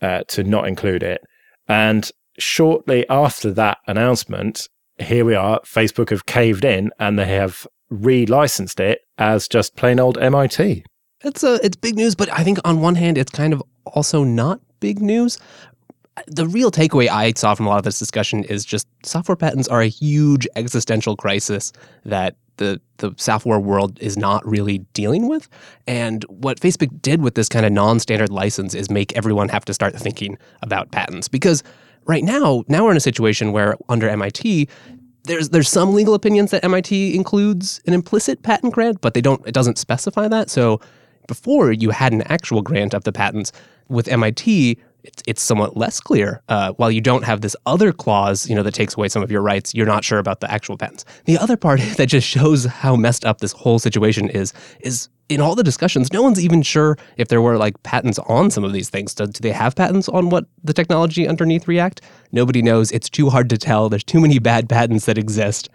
uh, 0.00 0.22
to 0.28 0.44
not 0.44 0.66
include 0.66 1.02
it. 1.02 1.20
And 1.68 2.10
shortly 2.38 3.08
after 3.08 3.52
that 3.52 3.78
announcement, 3.86 4.68
here 4.98 5.24
we 5.24 5.34
are, 5.34 5.60
Facebook 5.60 6.10
have 6.10 6.26
caved 6.26 6.64
in 6.64 6.90
and 6.98 7.18
they 7.18 7.26
have 7.26 7.66
re-licensed 7.90 8.80
it 8.80 9.00
as 9.18 9.48
just 9.48 9.76
plain 9.76 9.98
old 9.98 10.18
MIT. 10.18 10.84
It's 11.22 11.44
a 11.44 11.60
it's 11.62 11.76
big 11.76 11.96
news, 11.96 12.14
but 12.14 12.32
I 12.32 12.44
think 12.44 12.58
on 12.64 12.80
one 12.80 12.94
hand 12.94 13.18
it's 13.18 13.32
kind 13.32 13.52
of 13.52 13.62
also 13.84 14.24
not 14.24 14.60
big 14.80 15.02
news. 15.02 15.38
The 16.26 16.46
real 16.46 16.70
takeaway 16.70 17.08
I 17.08 17.32
saw 17.32 17.54
from 17.54 17.66
a 17.66 17.68
lot 17.68 17.78
of 17.78 17.84
this 17.84 17.98
discussion 17.98 18.44
is 18.44 18.64
just 18.64 18.86
software 19.04 19.36
patents 19.36 19.68
are 19.68 19.80
a 19.80 19.88
huge 19.88 20.46
existential 20.56 21.16
crisis 21.16 21.72
that 22.04 22.36
the 22.60 22.80
the 22.98 23.12
software 23.16 23.58
world 23.58 23.98
is 24.00 24.16
not 24.16 24.46
really 24.46 24.78
dealing 24.92 25.26
with. 25.26 25.48
And 25.88 26.22
what 26.24 26.60
Facebook 26.60 27.02
did 27.02 27.22
with 27.22 27.34
this 27.34 27.48
kind 27.48 27.66
of 27.66 27.72
non-standard 27.72 28.28
license 28.30 28.74
is 28.74 28.90
make 28.90 29.16
everyone 29.16 29.48
have 29.48 29.64
to 29.64 29.74
start 29.74 29.96
thinking 29.96 30.38
about 30.62 30.92
patents 30.92 31.26
because 31.26 31.64
right 32.04 32.22
now 32.22 32.62
now 32.68 32.84
we're 32.84 32.92
in 32.92 32.96
a 32.96 33.00
situation 33.00 33.50
where 33.50 33.76
under 33.88 34.08
MIT 34.08 34.68
there's 35.24 35.48
there's 35.48 35.68
some 35.68 35.94
legal 35.94 36.14
opinions 36.14 36.50
that 36.52 36.64
MIT 36.64 37.16
includes 37.16 37.80
an 37.86 37.94
implicit 37.94 38.42
patent 38.42 38.72
grant, 38.72 39.00
but 39.00 39.14
they 39.14 39.20
don't 39.20 39.44
it 39.46 39.52
doesn't 39.52 39.78
specify 39.78 40.28
that. 40.28 40.50
So 40.50 40.80
before 41.26 41.72
you 41.72 41.90
had 41.90 42.12
an 42.12 42.22
actual 42.22 42.60
grant 42.60 42.92
of 42.94 43.04
the 43.04 43.12
patents. 43.12 43.52
With 43.88 44.06
MIT, 44.06 44.78
it's, 45.04 45.22
it's 45.26 45.42
somewhat 45.42 45.76
less 45.76 46.00
clear. 46.00 46.42
Uh, 46.48 46.72
while 46.72 46.90
you 46.90 47.00
don't 47.00 47.24
have 47.24 47.40
this 47.40 47.56
other 47.66 47.92
clause, 47.92 48.48
you 48.48 48.54
know, 48.54 48.62
that 48.62 48.74
takes 48.74 48.96
away 48.96 49.08
some 49.08 49.22
of 49.22 49.30
your 49.30 49.42
rights, 49.42 49.74
you're 49.74 49.86
not 49.86 50.04
sure 50.04 50.18
about 50.18 50.40
the 50.40 50.50
actual 50.50 50.76
patents. 50.76 51.04
The 51.24 51.38
other 51.38 51.56
part 51.56 51.80
that 51.96 52.06
just 52.06 52.26
shows 52.26 52.64
how 52.64 52.96
messed 52.96 53.24
up 53.24 53.38
this 53.38 53.52
whole 53.52 53.78
situation 53.78 54.28
is 54.28 54.52
is 54.80 55.08
in 55.30 55.40
all 55.40 55.54
the 55.54 55.62
discussions, 55.62 56.12
no 56.12 56.22
one's 56.22 56.42
even 56.42 56.60
sure 56.60 56.98
if 57.16 57.28
there 57.28 57.40
were 57.40 57.56
like 57.56 57.80
patents 57.84 58.18
on 58.26 58.50
some 58.50 58.64
of 58.64 58.72
these 58.72 58.90
things. 58.90 59.14
Do, 59.14 59.26
do 59.26 59.40
they 59.40 59.52
have 59.52 59.76
patents 59.76 60.08
on 60.08 60.28
what 60.28 60.46
the 60.64 60.72
technology 60.72 61.26
underneath 61.28 61.68
React? 61.68 62.02
Nobody 62.32 62.62
knows. 62.62 62.90
It's 62.90 63.08
too 63.08 63.30
hard 63.30 63.48
to 63.50 63.56
tell. 63.56 63.88
There's 63.88 64.04
too 64.04 64.20
many 64.20 64.40
bad 64.40 64.68
patents 64.68 65.06
that 65.06 65.16
exist. 65.16 65.68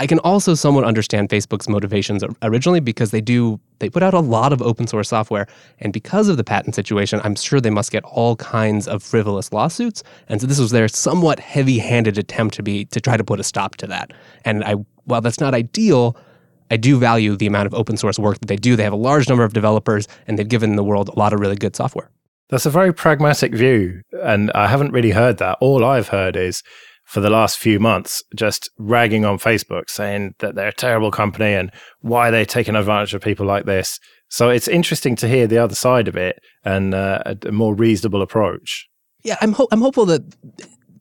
I 0.00 0.06
can 0.06 0.20
also 0.20 0.54
somewhat 0.54 0.84
understand 0.84 1.28
Facebook's 1.28 1.68
motivations 1.68 2.22
originally 2.42 2.78
because 2.78 3.10
they 3.10 3.20
do 3.20 3.58
they 3.80 3.90
put 3.90 4.02
out 4.02 4.14
a 4.14 4.20
lot 4.20 4.52
of 4.52 4.62
open 4.62 4.86
source 4.86 5.08
software 5.08 5.46
and 5.80 5.92
because 5.92 6.28
of 6.28 6.36
the 6.36 6.44
patent 6.44 6.74
situation, 6.74 7.20
I'm 7.24 7.34
sure 7.34 7.60
they 7.60 7.70
must 7.70 7.90
get 7.90 8.04
all 8.04 8.36
kinds 8.36 8.86
of 8.86 9.02
frivolous 9.02 9.52
lawsuits. 9.52 10.02
And 10.28 10.40
so 10.40 10.46
this 10.46 10.58
was 10.58 10.70
their 10.70 10.88
somewhat 10.88 11.40
heavy-handed 11.40 12.18
attempt 12.18 12.54
to 12.56 12.62
be 12.62 12.84
to 12.86 13.00
try 13.00 13.16
to 13.16 13.24
put 13.24 13.40
a 13.40 13.44
stop 13.44 13.76
to 13.76 13.86
that. 13.88 14.12
And 14.44 14.62
I 14.64 14.76
while 15.04 15.20
that's 15.20 15.40
not 15.40 15.54
ideal, 15.54 16.16
I 16.70 16.76
do 16.76 16.98
value 16.98 17.34
the 17.34 17.46
amount 17.46 17.66
of 17.66 17.74
open 17.74 17.96
source 17.96 18.18
work 18.18 18.38
that 18.38 18.46
they 18.46 18.56
do. 18.56 18.76
They 18.76 18.84
have 18.84 18.92
a 18.92 18.96
large 18.96 19.28
number 19.28 19.44
of 19.44 19.52
developers 19.52 20.06
and 20.26 20.38
they've 20.38 20.48
given 20.48 20.76
the 20.76 20.84
world 20.84 21.08
a 21.08 21.18
lot 21.18 21.32
of 21.32 21.40
really 21.40 21.56
good 21.56 21.74
software. 21.74 22.10
That's 22.50 22.66
a 22.66 22.70
very 22.70 22.94
pragmatic 22.94 23.52
view. 23.52 24.02
And 24.22 24.50
I 24.52 24.68
haven't 24.68 24.92
really 24.92 25.10
heard 25.10 25.38
that. 25.38 25.58
All 25.60 25.84
I've 25.84 26.08
heard 26.08 26.36
is 26.36 26.62
for 27.08 27.20
the 27.20 27.30
last 27.30 27.56
few 27.56 27.80
months 27.80 28.22
just 28.36 28.68
ragging 28.76 29.24
on 29.24 29.38
Facebook, 29.38 29.88
saying 29.88 30.34
that 30.40 30.54
they're 30.54 30.68
a 30.68 30.72
terrible 30.72 31.10
company 31.10 31.54
and 31.54 31.72
why 32.00 32.30
they're 32.30 32.44
taking 32.44 32.76
advantage 32.76 33.14
of 33.14 33.22
people 33.22 33.46
like 33.46 33.64
this. 33.64 33.98
So 34.28 34.50
it's 34.50 34.68
interesting 34.68 35.16
to 35.16 35.26
hear 35.26 35.46
the 35.46 35.56
other 35.56 35.74
side 35.74 36.06
of 36.06 36.16
it 36.16 36.38
and 36.66 36.92
uh, 36.92 37.22
a, 37.24 37.36
a, 37.46 37.52
more 37.52 37.74
reasonable 37.74 38.20
approach. 38.20 38.86
Yeah, 39.24 39.38
I'm 39.40 39.52
ho- 39.52 39.68
I'm 39.72 39.80
hopeful 39.80 40.04
that 40.04 40.20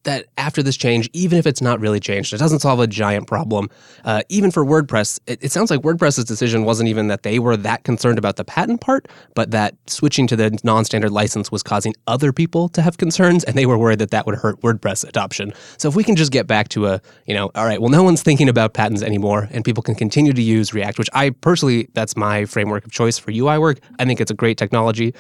that 0.08 0.28
after 0.38 0.64
this 0.64 0.78
change, 0.78 1.10
even 1.12 1.38
if 1.38 1.46
it's 1.46 1.62
not 1.62 1.82
really 1.82 2.00
changed, 2.00 2.34
it 2.34 2.38
doesn't 2.38 2.60
solve 2.60 2.80
a 2.80 2.88
giant 2.88 3.28
problem. 3.28 3.70
Uh, 4.06 4.22
even 4.30 4.52
for 4.52 4.66
WordPress, 4.66 5.20
it, 5.28 5.44
it, 5.44 5.52
sounds 5.52 5.70
like 5.70 5.82
WordPress's 5.82 6.24
decision 6.24 6.64
wasn't 6.64 6.88
even 6.88 7.08
that 7.10 7.24
they 7.24 7.40
were 7.40 7.58
that 7.58 7.84
concerned 7.84 8.18
about 8.18 8.38
the 8.38 8.46
patent 8.46 8.80
part, 8.80 9.10
but 9.36 9.52
that 9.52 9.76
switching 9.86 10.26
to 10.26 10.38
the 10.38 10.58
non-standard 10.64 11.12
license 11.12 11.52
was 11.52 11.62
causing 11.62 11.94
other 12.08 12.32
people 12.32 12.70
to 12.70 12.82
have 12.82 12.98
concerns, 12.98 13.44
and 13.44 13.58
they 13.58 13.66
were 13.66 13.78
worried 13.78 14.00
that 14.00 14.12
that 14.12 14.26
would 14.26 14.36
hurt 14.36 14.62
WordPress 14.62 15.08
adoption. 15.08 15.54
So 15.78 15.90
if 15.90 15.96
we 15.96 16.06
can 16.06 16.16
just 16.16 16.32
get 16.32 16.48
back 16.48 16.70
to 16.70 16.88
a, 16.88 17.02
you 17.26 17.34
know, 17.34 17.52
all 17.54 17.66
right, 17.66 17.82
well, 17.82 17.90
no 17.90 18.02
one's 18.02 18.24
thinking 18.24 18.48
about 18.48 18.74
patents 18.74 19.02
anymore, 19.02 19.50
and 19.52 19.66
people 19.66 19.84
can 19.84 19.94
continue 19.94 20.32
to 20.32 20.42
use 20.42 20.74
React, 20.74 21.00
which 21.00 21.10
I 21.14 21.32
personally, 21.32 21.90
that's 21.94 22.16
my 22.16 22.46
framework 22.46 22.86
of 22.86 22.92
choice 22.94 23.18
for 23.18 23.32
UI 23.32 23.58
work. 23.58 23.80
I 24.00 24.06
think 24.06 24.22
it's 24.22 24.32
a 24.32 24.36
great 24.36 24.58
technology. 24.58 25.14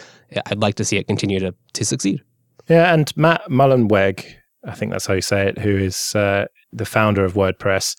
I'd 0.45 0.59
like 0.59 0.75
to 0.75 0.85
see 0.85 0.95
it 0.95 1.07
continue 1.07 1.39
to 1.39 1.53
to 1.73 1.83
succeed. 1.83 2.21
Yeah, 2.69 2.93
and 2.93 3.15
Matt 3.15 3.49
Mullenweg, 3.49 4.25
I 4.67 4.73
think 4.73 4.91
that's 4.91 5.05
how 5.05 5.13
you 5.13 5.21
say 5.21 5.47
it, 5.47 5.57
who 5.57 5.77
is 5.77 6.15
uh, 6.15 6.45
the 6.71 6.85
founder 6.85 7.23
of 7.23 7.33
WordPress, 7.33 7.95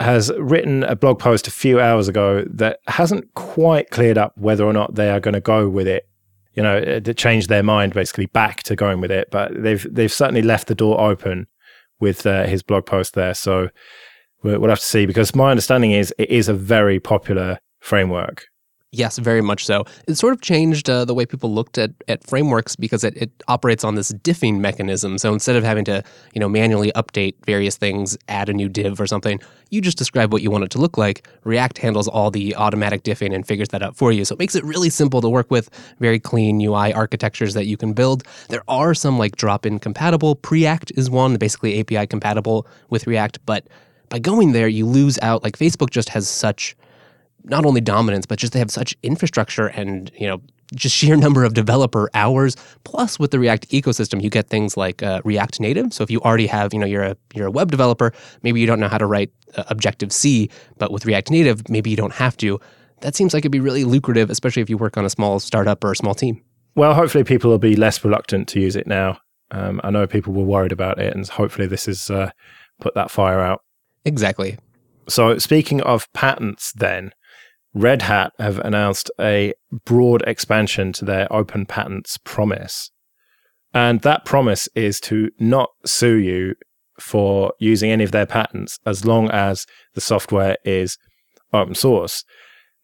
has 0.00 0.32
written 0.38 0.82
a 0.84 0.96
blog 0.96 1.18
post 1.18 1.46
a 1.46 1.50
few 1.50 1.78
hours 1.78 2.08
ago 2.08 2.44
that 2.50 2.80
hasn't 2.86 3.32
quite 3.34 3.90
cleared 3.90 4.16
up 4.16 4.36
whether 4.36 4.64
or 4.64 4.72
not 4.72 4.94
they 4.94 5.10
are 5.10 5.20
going 5.20 5.34
to 5.34 5.40
go 5.40 5.68
with 5.68 5.86
it. 5.86 6.08
You 6.54 6.64
know, 6.64 7.00
to 7.00 7.14
change 7.14 7.46
their 7.46 7.62
mind 7.62 7.94
basically 7.94 8.26
back 8.26 8.64
to 8.64 8.74
going 8.74 9.00
with 9.00 9.12
it, 9.12 9.28
but 9.30 9.52
they've 9.54 9.86
they've 9.88 10.12
certainly 10.12 10.42
left 10.42 10.66
the 10.66 10.74
door 10.74 11.00
open 11.00 11.46
with 12.00 12.26
uh, 12.26 12.44
his 12.46 12.62
blog 12.62 12.86
post 12.86 13.14
there. 13.14 13.34
So 13.34 13.68
we'll 14.42 14.68
have 14.68 14.80
to 14.80 14.84
see 14.84 15.06
because 15.06 15.34
my 15.34 15.50
understanding 15.50 15.92
is 15.92 16.12
it 16.18 16.28
is 16.28 16.48
a 16.48 16.54
very 16.54 16.98
popular 16.98 17.60
framework. 17.78 18.49
Yes, 18.92 19.18
very 19.18 19.40
much 19.40 19.66
so. 19.66 19.84
It 20.08 20.16
sort 20.16 20.32
of 20.32 20.40
changed 20.40 20.90
uh, 20.90 21.04
the 21.04 21.14
way 21.14 21.24
people 21.24 21.54
looked 21.54 21.78
at, 21.78 21.92
at 22.08 22.26
frameworks 22.26 22.74
because 22.74 23.04
it, 23.04 23.16
it 23.16 23.30
operates 23.46 23.84
on 23.84 23.94
this 23.94 24.10
diffing 24.10 24.58
mechanism. 24.58 25.16
So 25.16 25.32
instead 25.32 25.54
of 25.54 25.62
having 25.62 25.84
to, 25.84 26.02
you 26.34 26.40
know, 26.40 26.48
manually 26.48 26.90
update 26.96 27.36
various 27.46 27.76
things, 27.76 28.18
add 28.26 28.48
a 28.48 28.52
new 28.52 28.68
div 28.68 29.00
or 29.00 29.06
something, 29.06 29.38
you 29.70 29.80
just 29.80 29.96
describe 29.96 30.32
what 30.32 30.42
you 30.42 30.50
want 30.50 30.64
it 30.64 30.70
to 30.72 30.78
look 30.78 30.98
like. 30.98 31.28
React 31.44 31.78
handles 31.78 32.08
all 32.08 32.32
the 32.32 32.56
automatic 32.56 33.04
diffing 33.04 33.32
and 33.32 33.46
figures 33.46 33.68
that 33.68 33.80
out 33.80 33.96
for 33.96 34.10
you. 34.10 34.24
So 34.24 34.32
it 34.32 34.40
makes 34.40 34.56
it 34.56 34.64
really 34.64 34.90
simple 34.90 35.20
to 35.20 35.28
work 35.28 35.52
with, 35.52 35.70
very 36.00 36.18
clean 36.18 36.60
UI 36.60 36.92
architectures 36.92 37.54
that 37.54 37.66
you 37.66 37.76
can 37.76 37.92
build. 37.92 38.24
There 38.48 38.64
are 38.66 38.92
some 38.92 39.20
like 39.20 39.36
drop-in 39.36 39.78
compatible. 39.78 40.34
Preact 40.34 40.90
is 40.98 41.08
one, 41.08 41.36
basically 41.36 41.78
API 41.78 42.08
compatible 42.08 42.66
with 42.88 43.06
React, 43.06 43.46
but 43.46 43.68
by 44.08 44.18
going 44.18 44.50
there, 44.50 44.66
you 44.66 44.84
lose 44.84 45.16
out. 45.22 45.44
Like 45.44 45.56
Facebook 45.56 45.90
just 45.90 46.08
has 46.08 46.28
such 46.28 46.76
not 47.44 47.64
only 47.64 47.80
dominance, 47.80 48.26
but 48.26 48.38
just 48.38 48.52
they 48.52 48.58
have 48.58 48.70
such 48.70 48.96
infrastructure 49.02 49.66
and 49.68 50.10
you 50.16 50.26
know 50.26 50.40
just 50.74 50.96
sheer 50.96 51.16
number 51.26 51.44
of 51.44 51.54
developer 51.54 52.10
hours. 52.14 52.56
Plus, 52.84 53.18
with 53.18 53.30
the 53.30 53.38
React 53.38 53.68
ecosystem, 53.70 54.22
you 54.22 54.30
get 54.30 54.48
things 54.48 54.76
like 54.76 55.02
uh, 55.02 55.20
React 55.24 55.60
Native. 55.60 55.92
So 55.92 56.02
if 56.02 56.10
you 56.10 56.20
already 56.20 56.46
have, 56.46 56.72
you 56.72 56.80
know, 56.80 56.86
you're 56.86 57.02
a 57.02 57.16
you're 57.34 57.46
a 57.46 57.50
web 57.50 57.70
developer, 57.70 58.12
maybe 58.42 58.60
you 58.60 58.66
don't 58.66 58.80
know 58.80 58.88
how 58.88 58.98
to 58.98 59.06
write 59.06 59.30
uh, 59.56 59.64
Objective 59.68 60.12
C, 60.12 60.50
but 60.78 60.92
with 60.92 61.04
React 61.04 61.30
Native, 61.30 61.68
maybe 61.68 61.90
you 61.90 61.96
don't 61.96 62.14
have 62.14 62.36
to. 62.38 62.60
That 63.00 63.14
seems 63.14 63.32
like 63.32 63.42
it'd 63.42 63.52
be 63.52 63.60
really 63.60 63.84
lucrative, 63.84 64.30
especially 64.30 64.62
if 64.62 64.68
you 64.68 64.76
work 64.76 64.96
on 64.96 65.04
a 65.04 65.10
small 65.10 65.40
startup 65.40 65.82
or 65.82 65.92
a 65.92 65.96
small 65.96 66.14
team. 66.14 66.42
Well, 66.74 66.94
hopefully, 66.94 67.24
people 67.24 67.50
will 67.50 67.58
be 67.58 67.76
less 67.76 68.04
reluctant 68.04 68.48
to 68.48 68.60
use 68.60 68.76
it 68.76 68.86
now. 68.86 69.18
Um, 69.50 69.80
I 69.82 69.90
know 69.90 70.06
people 70.06 70.32
were 70.32 70.44
worried 70.44 70.72
about 70.72 71.00
it, 71.00 71.14
and 71.14 71.26
hopefully, 71.26 71.66
this 71.66 71.86
has 71.86 72.10
uh, 72.10 72.30
put 72.80 72.94
that 72.94 73.10
fire 73.10 73.40
out. 73.40 73.62
Exactly. 74.04 74.58
So, 75.08 75.38
speaking 75.38 75.80
of 75.80 76.10
patents, 76.12 76.72
then 76.72 77.12
Red 77.72 78.02
Hat 78.02 78.32
have 78.38 78.58
announced 78.58 79.10
a 79.20 79.54
broad 79.84 80.22
expansion 80.26 80.92
to 80.94 81.04
their 81.04 81.32
open 81.32 81.66
patents 81.66 82.18
promise. 82.24 82.90
And 83.72 84.00
that 84.00 84.24
promise 84.24 84.68
is 84.74 84.98
to 85.00 85.30
not 85.38 85.70
sue 85.86 86.16
you 86.16 86.54
for 86.98 87.52
using 87.60 87.90
any 87.90 88.04
of 88.04 88.12
their 88.12 88.26
patents 88.26 88.78
as 88.84 89.04
long 89.04 89.30
as 89.30 89.66
the 89.94 90.00
software 90.00 90.56
is 90.64 90.98
open 91.52 91.74
source. 91.74 92.24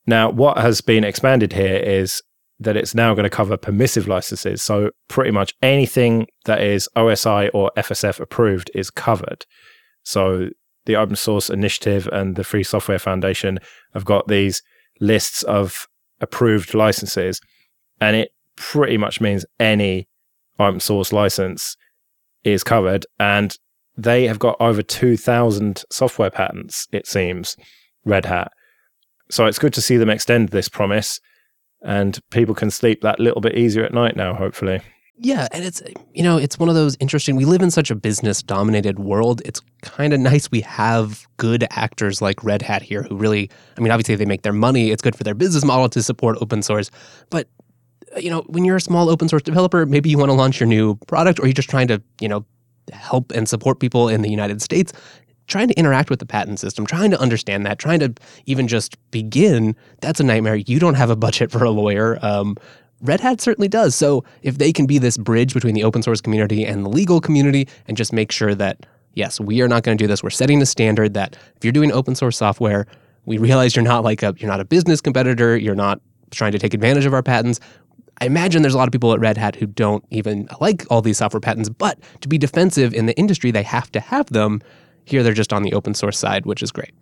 Now, 0.07 0.31
what 0.31 0.59
has 0.59 0.81
been 0.81 1.05
expanded 1.05 1.53
here 1.53 1.77
is 1.77 2.23
that 2.61 2.77
it's 2.77 2.95
now 2.95 3.13
going 3.15 3.25
to 3.25 3.31
cover 3.31 3.57
permissive 3.57 4.07
licenses. 4.09 4.63
So, 4.63 4.91
pretty 5.09 5.33
much 5.33 5.53
anything 5.63 6.27
that 6.45 6.63
is 6.63 6.89
OSI 6.97 7.51
or 7.53 7.71
FSF 7.77 8.21
approved 8.21 8.71
is 8.75 8.89
covered. 8.89 9.45
So, 10.05 10.51
the 10.87 10.97
Open 10.97 11.17
Source 11.17 11.51
Initiative 11.51 12.09
and 12.13 12.37
the 12.37 12.45
Free 12.45 12.63
Software 12.63 13.01
Foundation 13.01 13.59
have 13.93 14.05
got 14.05 14.29
these 14.29 14.63
lists 15.01 15.43
of 15.45 15.87
approved 16.21 16.75
licenses, 16.75 17.41
and 18.01 18.17
it 18.17 18.31
pretty 18.57 18.97
much 18.97 19.21
means 19.21 19.45
any 19.61 20.09
open 20.59 20.81
source 20.81 21.13
license 21.13 21.77
is 22.45 22.65
covered. 22.65 23.07
And 23.19 23.57
they 23.97 24.27
have 24.27 24.39
got 24.39 24.57
over 24.61 24.83
2,000 24.83 25.85
software 25.91 26.31
patents, 26.31 26.87
it 26.93 27.07
seems, 27.07 27.57
Red 28.05 28.27
Hat. 28.27 28.53
So 29.31 29.47
it's 29.47 29.59
good 29.59 29.75
to 29.75 29.83
see 29.83 29.97
them 29.97 30.11
extend 30.11 30.51
this 30.51 30.69
promise, 30.69 31.21
and 31.83 32.19
people 32.31 32.55
can 32.55 32.71
sleep 32.71 33.01
that 33.03 33.21
little 33.21 33.41
bit 33.41 33.57
easier 33.57 33.85
at 33.85 33.95
night 33.95 34.17
now, 34.17 34.35
hopefully. 34.35 34.81
Yeah, 35.19 35.49
and 35.51 35.65
it's 35.65 35.83
you 36.13 36.23
know, 36.23 36.37
it's 36.37 36.59
one 36.59 36.69
of 36.69 36.75
those 36.75 36.97
interesting. 37.01 37.37
We 37.37 37.47
live 37.47 37.63
in 37.63 37.71
such 37.71 37.91
a 37.91 37.95
business 37.95 38.43
dominated 38.43 38.99
world. 38.99 39.41
It's 39.45 39.63
kind 39.83 40.13
of 40.13 40.21
nice 40.21 40.51
we 40.51 40.61
have 40.63 41.27
good 41.39 41.67
actors 41.71 42.21
like 42.21 42.45
Red 42.45 42.61
Hat 42.61 42.83
here 42.83 43.03
who 43.03 43.17
really 43.17 43.51
I 43.79 43.81
mean, 43.81 43.93
obviously 43.93 44.15
they 44.17 44.27
make 44.27 44.43
their 44.43 44.53
money. 44.53 44.91
It's 44.91 45.03
good 45.03 45.17
for 45.17 45.25
their 45.25 45.35
business 45.35 45.65
model 45.65 45.89
to 45.89 46.03
support 46.03 46.37
open 46.41 46.63
source. 46.63 46.91
But 47.31 47.49
you 48.19 48.31
know, 48.31 48.43
when 48.47 48.65
you're 48.65 48.77
a 48.77 48.81
small 48.81 49.09
open 49.09 49.29
source 49.29 49.43
developer, 49.43 49.87
maybe 49.87 50.11
you 50.11 50.19
want 50.19 50.29
to 50.29 50.35
launch 50.35 50.61
your 50.61 50.67
new 50.67 50.97
product 51.07 51.41
or 51.41 51.47
you're 51.47 51.55
just 51.55 51.71
trying 51.71 51.89
to, 51.89 52.03
you 52.21 52.29
know, 52.29 52.45
help 52.93 53.33
and 53.33 53.49
support 53.49 53.81
people 53.81 54.09
in 54.09 54.23
the 54.23 54.31
United 54.31 54.63
States 54.63 54.93
trying 55.47 55.69
to 55.69 55.75
interact 55.75 56.11
with 56.11 56.19
the 56.19 56.27
patent 56.27 56.59
system, 56.59 56.85
trying 56.87 57.11
to 57.11 57.21
understand 57.21 57.65
that, 57.65 57.79
trying 57.79 58.01
to 58.01 58.13
even 58.47 58.67
just 58.67 58.97
begin, 59.11 59.77
that's 60.01 60.21
a 60.21 60.25
nightmare. 60.25 60.57
You 60.57 60.79
don't 60.79 60.95
have 60.95 61.11
a 61.11 61.17
budget 61.17 61.51
for 61.51 61.63
a 61.65 61.71
lawyer. 61.71 62.19
Um, 62.23 62.57
Red 63.03 63.21
Hat 63.21 63.41
certainly 63.41 63.69
does. 63.69 63.95
So 63.95 64.25
if 64.43 64.59
they 64.59 64.73
can 64.73 64.87
be 64.87 64.99
this 64.99 65.17
bridge 65.17 65.55
between 65.55 65.75
the 65.75 65.85
open 65.85 66.03
source 66.03 66.21
community 66.21 66.65
and 66.65 66.85
the 66.85 66.89
legal 66.89 67.21
community 67.21 67.69
and 67.89 67.97
just 67.97 68.13
make 68.13 68.33
sure 68.33 68.55
that, 68.55 68.87
yes, 69.15 69.39
we 69.39 69.61
are 69.61 69.69
not 69.69 69.83
going 69.83 69.99
to 69.99 70.03
do 70.03 70.09
this. 70.09 70.23
We're 70.23 70.31
setting 70.31 70.63
a 70.63 70.67
standard 70.67 71.15
that 71.15 71.37
if 71.57 71.65
you're 71.65 71.73
doing 71.73 71.93
open 71.93 72.15
source 72.15 72.39
software, 72.39 72.87
we 73.27 73.39
realize 73.39 73.77
you're 73.77 73.85
not 73.85 74.05
like 74.05 74.23
a 74.23 74.35
you're 74.39 74.51
not 74.51 74.61
a 74.61 74.65
business 74.65 75.01
competitor, 75.01 75.57
you're 75.57 75.75
not 75.75 76.01
trying 76.31 76.53
to 76.53 76.59
take 76.59 76.75
advantage 76.75 77.05
of 77.07 77.13
our 77.13 77.23
patents. 77.23 77.61
I 78.21 78.27
imagine 78.27 78.63
there's 78.63 78.75
a 78.75 78.79
lot 78.79 78.89
of 78.89 78.93
people 78.93 79.13
at 79.13 79.21
Red 79.21 79.37
Hat 79.37 79.57
who 79.57 79.67
don't 79.67 80.05
even 80.11 80.49
like 80.61 80.87
all 80.91 81.03
these 81.03 81.19
software 81.19 81.41
patents, 81.41 81.69
but 81.69 81.99
to 82.23 82.29
be 82.29 82.39
defensive 82.39 82.95
in 82.95 83.07
the 83.07 83.17
industry, 83.19 83.51
they 83.51 83.63
have 83.63 83.93
to 83.93 84.01
have 84.01 84.27
them. 84.29 84.63
Here 85.05 85.23
they're 85.23 85.35
just 85.35 85.53
on 85.53 85.63
the 85.63 85.75
open 85.75 85.95
source 85.95 86.19
side, 86.19 86.47
which 86.47 86.63
is 86.63 86.73
great. 86.73 86.95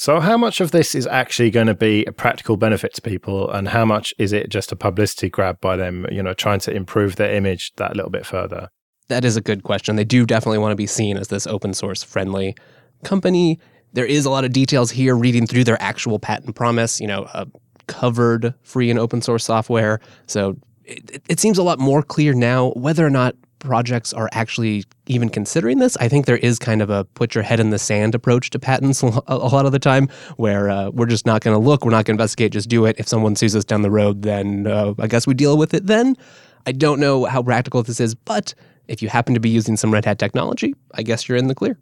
So, 0.00 0.18
how 0.18 0.38
much 0.38 0.62
of 0.62 0.70
this 0.70 0.94
is 0.94 1.06
actually 1.06 1.50
going 1.50 1.66
to 1.66 1.74
be 1.74 2.06
a 2.06 2.12
practical 2.12 2.56
benefit 2.56 2.94
to 2.94 3.02
people, 3.02 3.50
and 3.50 3.68
how 3.68 3.84
much 3.84 4.14
is 4.16 4.32
it 4.32 4.48
just 4.48 4.72
a 4.72 4.76
publicity 4.76 5.28
grab 5.28 5.60
by 5.60 5.76
them, 5.76 6.06
you 6.10 6.22
know, 6.22 6.32
trying 6.32 6.60
to 6.60 6.74
improve 6.74 7.16
their 7.16 7.34
image 7.34 7.74
that 7.76 7.94
little 7.94 8.10
bit 8.10 8.24
further? 8.24 8.70
That 9.08 9.26
is 9.26 9.36
a 9.36 9.42
good 9.42 9.62
question. 9.62 9.96
They 9.96 10.04
do 10.04 10.24
definitely 10.24 10.56
want 10.56 10.72
to 10.72 10.76
be 10.76 10.86
seen 10.86 11.18
as 11.18 11.28
this 11.28 11.46
open 11.46 11.74
source 11.74 12.02
friendly 12.02 12.56
company. 13.04 13.60
There 13.92 14.06
is 14.06 14.24
a 14.24 14.30
lot 14.30 14.46
of 14.46 14.54
details 14.54 14.90
here 14.90 15.14
reading 15.14 15.46
through 15.46 15.64
their 15.64 15.82
actual 15.82 16.18
patent 16.18 16.56
promise, 16.56 16.98
you 16.98 17.06
know, 17.06 17.24
uh, 17.34 17.44
covered 17.86 18.54
free 18.62 18.88
and 18.88 18.98
open 18.98 19.20
source 19.20 19.44
software. 19.44 20.00
So, 20.26 20.56
it, 20.86 21.22
it 21.28 21.40
seems 21.40 21.58
a 21.58 21.62
lot 21.62 21.78
more 21.78 22.02
clear 22.02 22.32
now 22.32 22.70
whether 22.70 23.04
or 23.04 23.10
not 23.10 23.34
projects 23.60 24.12
are 24.12 24.28
actually 24.32 24.84
even 25.06 25.28
considering 25.28 25.78
this. 25.78 25.96
I 25.98 26.08
think 26.08 26.26
there 26.26 26.38
is 26.38 26.58
kind 26.58 26.82
of 26.82 26.90
a 26.90 27.04
put 27.04 27.34
your 27.34 27.44
head 27.44 27.60
in 27.60 27.70
the 27.70 27.78
sand 27.78 28.14
approach 28.14 28.50
to 28.50 28.58
patents 28.58 29.02
a 29.26 29.34
lot 29.36 29.66
of 29.66 29.72
the 29.72 29.78
time, 29.78 30.08
where 30.36 30.68
uh, 30.68 30.90
we're 30.90 31.06
just 31.06 31.26
not 31.26 31.42
going 31.42 31.54
to 31.54 31.64
look, 31.64 31.84
we're 31.84 31.92
not 31.92 32.04
going 32.04 32.16
to 32.16 32.22
investigate, 32.22 32.52
just 32.52 32.68
do 32.68 32.84
it. 32.86 32.96
If 32.98 33.06
someone 33.06 33.36
sues 33.36 33.54
us 33.54 33.64
down 33.64 33.82
the 33.82 33.90
road, 33.90 34.22
then 34.22 34.66
uh, 34.66 34.94
I 34.98 35.06
guess 35.06 35.26
we 35.26 35.34
deal 35.34 35.56
with 35.56 35.72
it 35.74 35.86
then. 35.86 36.16
I 36.66 36.72
don't 36.72 37.00
know 37.00 37.24
how 37.24 37.42
practical 37.42 37.82
this 37.82 38.00
is, 38.00 38.14
but 38.14 38.54
if 38.88 39.00
you 39.00 39.08
happen 39.08 39.34
to 39.34 39.40
be 39.40 39.48
using 39.48 39.76
some 39.76 39.92
Red 39.92 40.04
Hat 40.04 40.18
technology, 40.18 40.74
I 40.94 41.02
guess 41.02 41.28
you're 41.28 41.38
in 41.38 41.46
the 41.46 41.54
clear. 41.54 41.78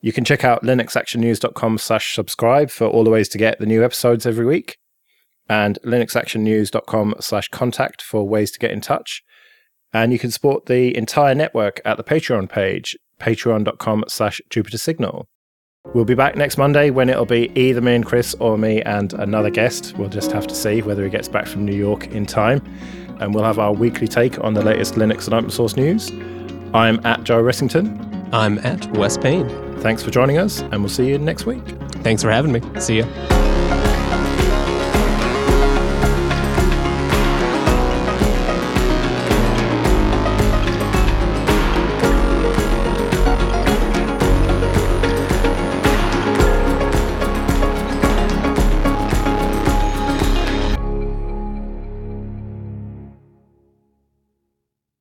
You 0.00 0.12
can 0.12 0.24
check 0.24 0.44
out 0.44 0.62
linuxactionnews.com 0.62 1.78
slash 1.78 2.14
subscribe 2.14 2.70
for 2.70 2.86
all 2.86 3.04
the 3.04 3.10
ways 3.10 3.28
to 3.28 3.38
get 3.38 3.58
the 3.58 3.66
new 3.66 3.84
episodes 3.84 4.24
every 4.24 4.46
week 4.46 4.78
and 5.50 5.78
linuxactionnews.com 5.84 7.16
slash 7.20 7.48
contact 7.48 8.00
for 8.00 8.26
ways 8.26 8.50
to 8.52 8.58
get 8.58 8.70
in 8.70 8.80
touch. 8.80 9.22
And 9.92 10.12
you 10.12 10.18
can 10.18 10.30
support 10.30 10.66
the 10.66 10.96
entire 10.96 11.34
network 11.34 11.80
at 11.84 11.96
the 11.96 12.04
Patreon 12.04 12.48
page, 12.48 12.96
patreon.com 13.18 14.04
slash 14.08 14.40
Jupiter 14.48 14.78
Signal. 14.78 15.26
We'll 15.94 16.04
be 16.04 16.14
back 16.14 16.36
next 16.36 16.58
Monday 16.58 16.90
when 16.90 17.08
it'll 17.08 17.24
be 17.24 17.50
either 17.58 17.80
me 17.80 17.94
and 17.94 18.04
Chris 18.04 18.34
or 18.34 18.58
me 18.58 18.82
and 18.82 19.12
another 19.14 19.50
guest. 19.50 19.96
We'll 19.96 20.10
just 20.10 20.30
have 20.30 20.46
to 20.46 20.54
see 20.54 20.82
whether 20.82 21.02
he 21.02 21.10
gets 21.10 21.28
back 21.28 21.46
from 21.46 21.64
New 21.64 21.74
York 21.74 22.08
in 22.08 22.26
time. 22.26 22.62
And 23.18 23.34
we'll 23.34 23.44
have 23.44 23.58
our 23.58 23.72
weekly 23.72 24.06
take 24.06 24.38
on 24.44 24.54
the 24.54 24.62
latest 24.62 24.94
Linux 24.94 25.24
and 25.24 25.34
open 25.34 25.50
source 25.50 25.76
news. 25.76 26.10
I'm 26.72 27.04
at 27.04 27.24
Joe 27.24 27.42
Ressington. 27.42 28.32
I'm 28.32 28.58
at 28.58 28.86
Wes 28.96 29.18
Payne. 29.18 29.48
Thanks 29.80 30.02
for 30.02 30.10
joining 30.10 30.38
us, 30.38 30.60
and 30.60 30.82
we'll 30.82 30.88
see 30.88 31.08
you 31.08 31.18
next 31.18 31.46
week. 31.46 31.66
Thanks 32.02 32.22
for 32.22 32.30
having 32.30 32.52
me. 32.52 32.60
See 32.78 32.98
you. 32.98 33.89